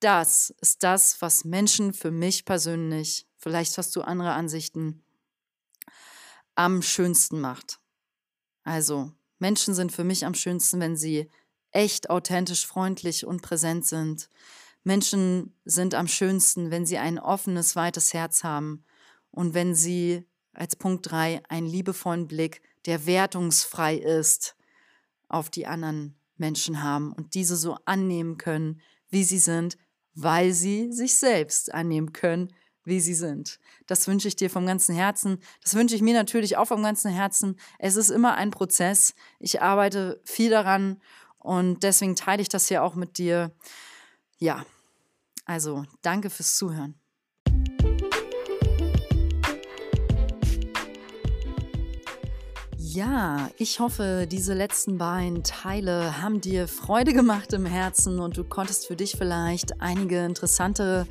das 0.00 0.54
ist 0.60 0.82
das, 0.82 1.22
was 1.22 1.46
Menschen 1.46 1.94
für 1.94 2.10
mich 2.10 2.44
persönlich, 2.44 3.26
vielleicht 3.38 3.78
hast 3.78 3.96
du 3.96 4.02
andere 4.02 4.32
Ansichten, 4.32 5.02
am 6.54 6.82
schönsten 6.82 7.40
macht. 7.40 7.78
Also, 8.62 9.12
Menschen 9.38 9.72
sind 9.72 9.90
für 9.90 10.04
mich 10.04 10.26
am 10.26 10.34
schönsten, 10.34 10.80
wenn 10.80 10.98
sie 10.98 11.30
echt 11.70 12.10
authentisch 12.10 12.66
freundlich 12.66 13.24
und 13.24 13.40
präsent 13.40 13.86
sind. 13.86 14.28
Menschen 14.84 15.56
sind 15.64 15.94
am 15.94 16.08
schönsten, 16.08 16.70
wenn 16.70 16.84
sie 16.84 16.98
ein 16.98 17.18
offenes, 17.18 17.74
weites 17.74 18.12
Herz 18.12 18.44
haben 18.44 18.84
und 19.36 19.52
wenn 19.52 19.74
sie 19.74 20.24
als 20.54 20.76
Punkt 20.76 21.10
drei 21.10 21.42
einen 21.50 21.66
liebevollen 21.66 22.26
Blick, 22.26 22.62
der 22.86 23.04
wertungsfrei 23.04 23.96
ist, 23.96 24.56
auf 25.28 25.50
die 25.50 25.66
anderen 25.66 26.18
Menschen 26.38 26.82
haben 26.82 27.12
und 27.12 27.34
diese 27.34 27.56
so 27.56 27.76
annehmen 27.84 28.38
können, 28.38 28.80
wie 29.10 29.24
sie 29.24 29.38
sind, 29.38 29.76
weil 30.14 30.54
sie 30.54 30.90
sich 30.90 31.18
selbst 31.18 31.74
annehmen 31.74 32.14
können, 32.14 32.48
wie 32.84 32.98
sie 32.98 33.12
sind. 33.12 33.60
Das 33.86 34.08
wünsche 34.08 34.26
ich 34.26 34.36
dir 34.36 34.48
vom 34.48 34.64
ganzen 34.64 34.94
Herzen. 34.94 35.38
Das 35.62 35.74
wünsche 35.74 35.96
ich 35.96 36.00
mir 36.00 36.14
natürlich 36.14 36.56
auch 36.56 36.68
vom 36.68 36.82
ganzen 36.82 37.10
Herzen. 37.12 37.56
Es 37.78 37.96
ist 37.96 38.08
immer 38.08 38.36
ein 38.36 38.50
Prozess. 38.50 39.14
Ich 39.38 39.60
arbeite 39.60 40.18
viel 40.24 40.48
daran 40.48 40.98
und 41.38 41.82
deswegen 41.82 42.16
teile 42.16 42.40
ich 42.40 42.48
das 42.48 42.68
hier 42.68 42.82
auch 42.82 42.94
mit 42.94 43.18
dir. 43.18 43.54
Ja, 44.38 44.64
also 45.44 45.84
danke 46.00 46.30
fürs 46.30 46.56
Zuhören. 46.56 46.98
Ja, 52.96 53.50
ich 53.58 53.78
hoffe, 53.78 54.26
diese 54.26 54.54
letzten 54.54 54.96
beiden 54.96 55.42
Teile 55.42 56.22
haben 56.22 56.40
dir 56.40 56.66
Freude 56.66 57.12
gemacht 57.12 57.52
im 57.52 57.66
Herzen 57.66 58.20
und 58.20 58.38
du 58.38 58.42
konntest 58.42 58.86
für 58.86 58.96
dich 58.96 59.16
vielleicht 59.18 59.82
einige 59.82 60.24
interessante 60.24 61.06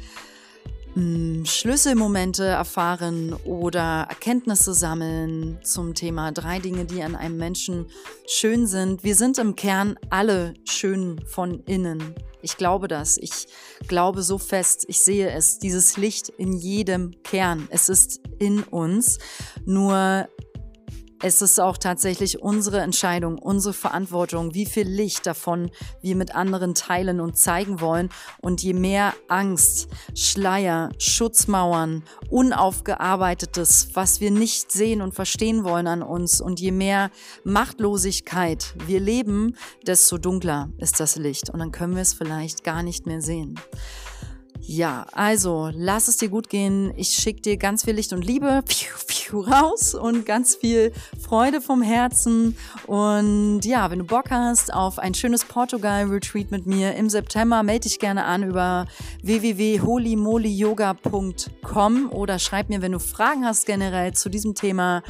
hm, 0.95 1.45
Schlüsselmomente 1.45 2.43
erfahren 2.43 3.35
oder 3.43 4.07
Erkenntnisse 4.09 4.73
sammeln 4.73 5.59
zum 5.61 5.93
Thema 5.93 6.31
drei 6.31 6.57
Dinge, 6.57 6.85
die 6.85 7.03
an 7.03 7.15
einem 7.15 7.37
Menschen 7.37 7.85
schön 8.25 8.65
sind. 8.65 9.03
Wir 9.03 9.13
sind 9.13 9.37
im 9.37 9.55
Kern 9.55 9.95
alle 10.09 10.55
schön 10.63 11.23
von 11.27 11.59
innen. 11.65 12.15
Ich 12.41 12.57
glaube 12.57 12.87
das. 12.87 13.15
Ich 13.15 13.47
glaube 13.87 14.23
so 14.23 14.39
fest. 14.39 14.85
Ich 14.87 15.01
sehe 15.01 15.29
es. 15.29 15.59
Dieses 15.59 15.97
Licht 15.97 16.29
in 16.29 16.53
jedem 16.53 17.21
Kern. 17.21 17.67
Es 17.69 17.89
ist 17.89 18.21
in 18.39 18.63
uns. 18.63 19.19
Nur 19.65 20.27
es 21.25 21.41
ist 21.41 21.59
auch 21.59 21.79
tatsächlich 21.79 22.43
unsere 22.43 22.81
Entscheidung, 22.81 23.39
unsere 23.39 23.73
Verantwortung, 23.73 24.53
wie 24.53 24.67
viel 24.67 24.87
Licht 24.87 25.25
davon 25.25 25.71
wir 25.99 26.15
mit 26.15 26.35
anderen 26.35 26.75
teilen 26.75 27.19
und 27.19 27.35
zeigen 27.35 27.81
wollen. 27.81 28.09
Und 28.41 28.61
je 28.61 28.73
mehr 28.73 29.15
Angst, 29.27 29.87
Schleier, 30.13 30.91
Schutzmauern, 30.99 32.03
Unaufgearbeitetes, 32.29 33.89
was 33.95 34.21
wir 34.21 34.29
nicht 34.29 34.71
sehen 34.71 35.01
und 35.01 35.15
verstehen 35.15 35.63
wollen 35.63 35.87
an 35.87 36.03
uns, 36.03 36.41
und 36.41 36.59
je 36.59 36.71
mehr 36.71 37.09
Machtlosigkeit 37.43 38.75
wir 38.85 38.99
leben, 38.99 39.55
desto 39.87 40.19
dunkler 40.19 40.69
ist 40.77 40.99
das 40.99 41.15
Licht. 41.15 41.49
Und 41.49 41.57
dann 41.57 41.71
können 41.71 41.95
wir 41.95 42.03
es 42.03 42.13
vielleicht 42.13 42.63
gar 42.63 42.83
nicht 42.83 43.07
mehr 43.07 43.21
sehen. 43.21 43.59
Ja, 44.67 45.05
also 45.11 45.69
lass 45.75 46.07
es 46.07 46.17
dir 46.17 46.29
gut 46.29 46.49
gehen. 46.49 46.91
Ich 46.97 47.09
schicke 47.09 47.41
dir 47.41 47.57
ganz 47.57 47.85
viel 47.85 47.93
Licht 47.93 48.13
und 48.13 48.25
Liebe 48.25 48.63
piu, 48.67 48.87
piu, 49.05 49.41
raus 49.41 49.93
und 49.93 50.25
ganz 50.25 50.55
viel 50.55 50.91
Freude 51.21 51.61
vom 51.61 51.83
Herzen. 51.83 52.57
Und 52.87 53.61
ja, 53.63 53.91
wenn 53.91 53.99
du 53.99 54.05
Bock 54.05 54.31
hast 54.31 54.73
auf 54.73 54.97
ein 54.97 55.13
schönes 55.13 55.45
Portugal-Retreat 55.45 56.49
mit 56.49 56.65
mir 56.65 56.95
im 56.95 57.09
September, 57.09 57.61
melde 57.61 57.81
dich 57.81 57.99
gerne 57.99 58.25
an 58.25 58.41
über 58.41 58.87
www.holymolyoga.com 59.21 62.11
oder 62.11 62.39
schreib 62.39 62.69
mir, 62.69 62.81
wenn 62.81 62.93
du 62.93 62.99
Fragen 62.99 63.45
hast 63.45 63.67
generell 63.67 64.13
zu 64.13 64.29
diesem 64.29 64.55
Thema, 64.55 65.03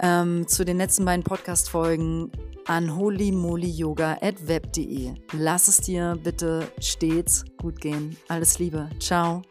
ähm, 0.00 0.46
zu 0.46 0.64
den 0.64 0.78
letzten 0.78 1.04
beiden 1.04 1.24
Podcast-Folgen 1.24 2.30
an 2.66 2.96
holymolyyoga.web.de. 2.96 5.14
Lass 5.32 5.68
es 5.68 5.76
dir 5.78 6.18
bitte 6.22 6.70
stets 6.80 7.44
gut 7.60 7.80
gehen. 7.80 8.16
Alles 8.28 8.58
Liebe. 8.58 8.88
Ciao. 9.00 9.42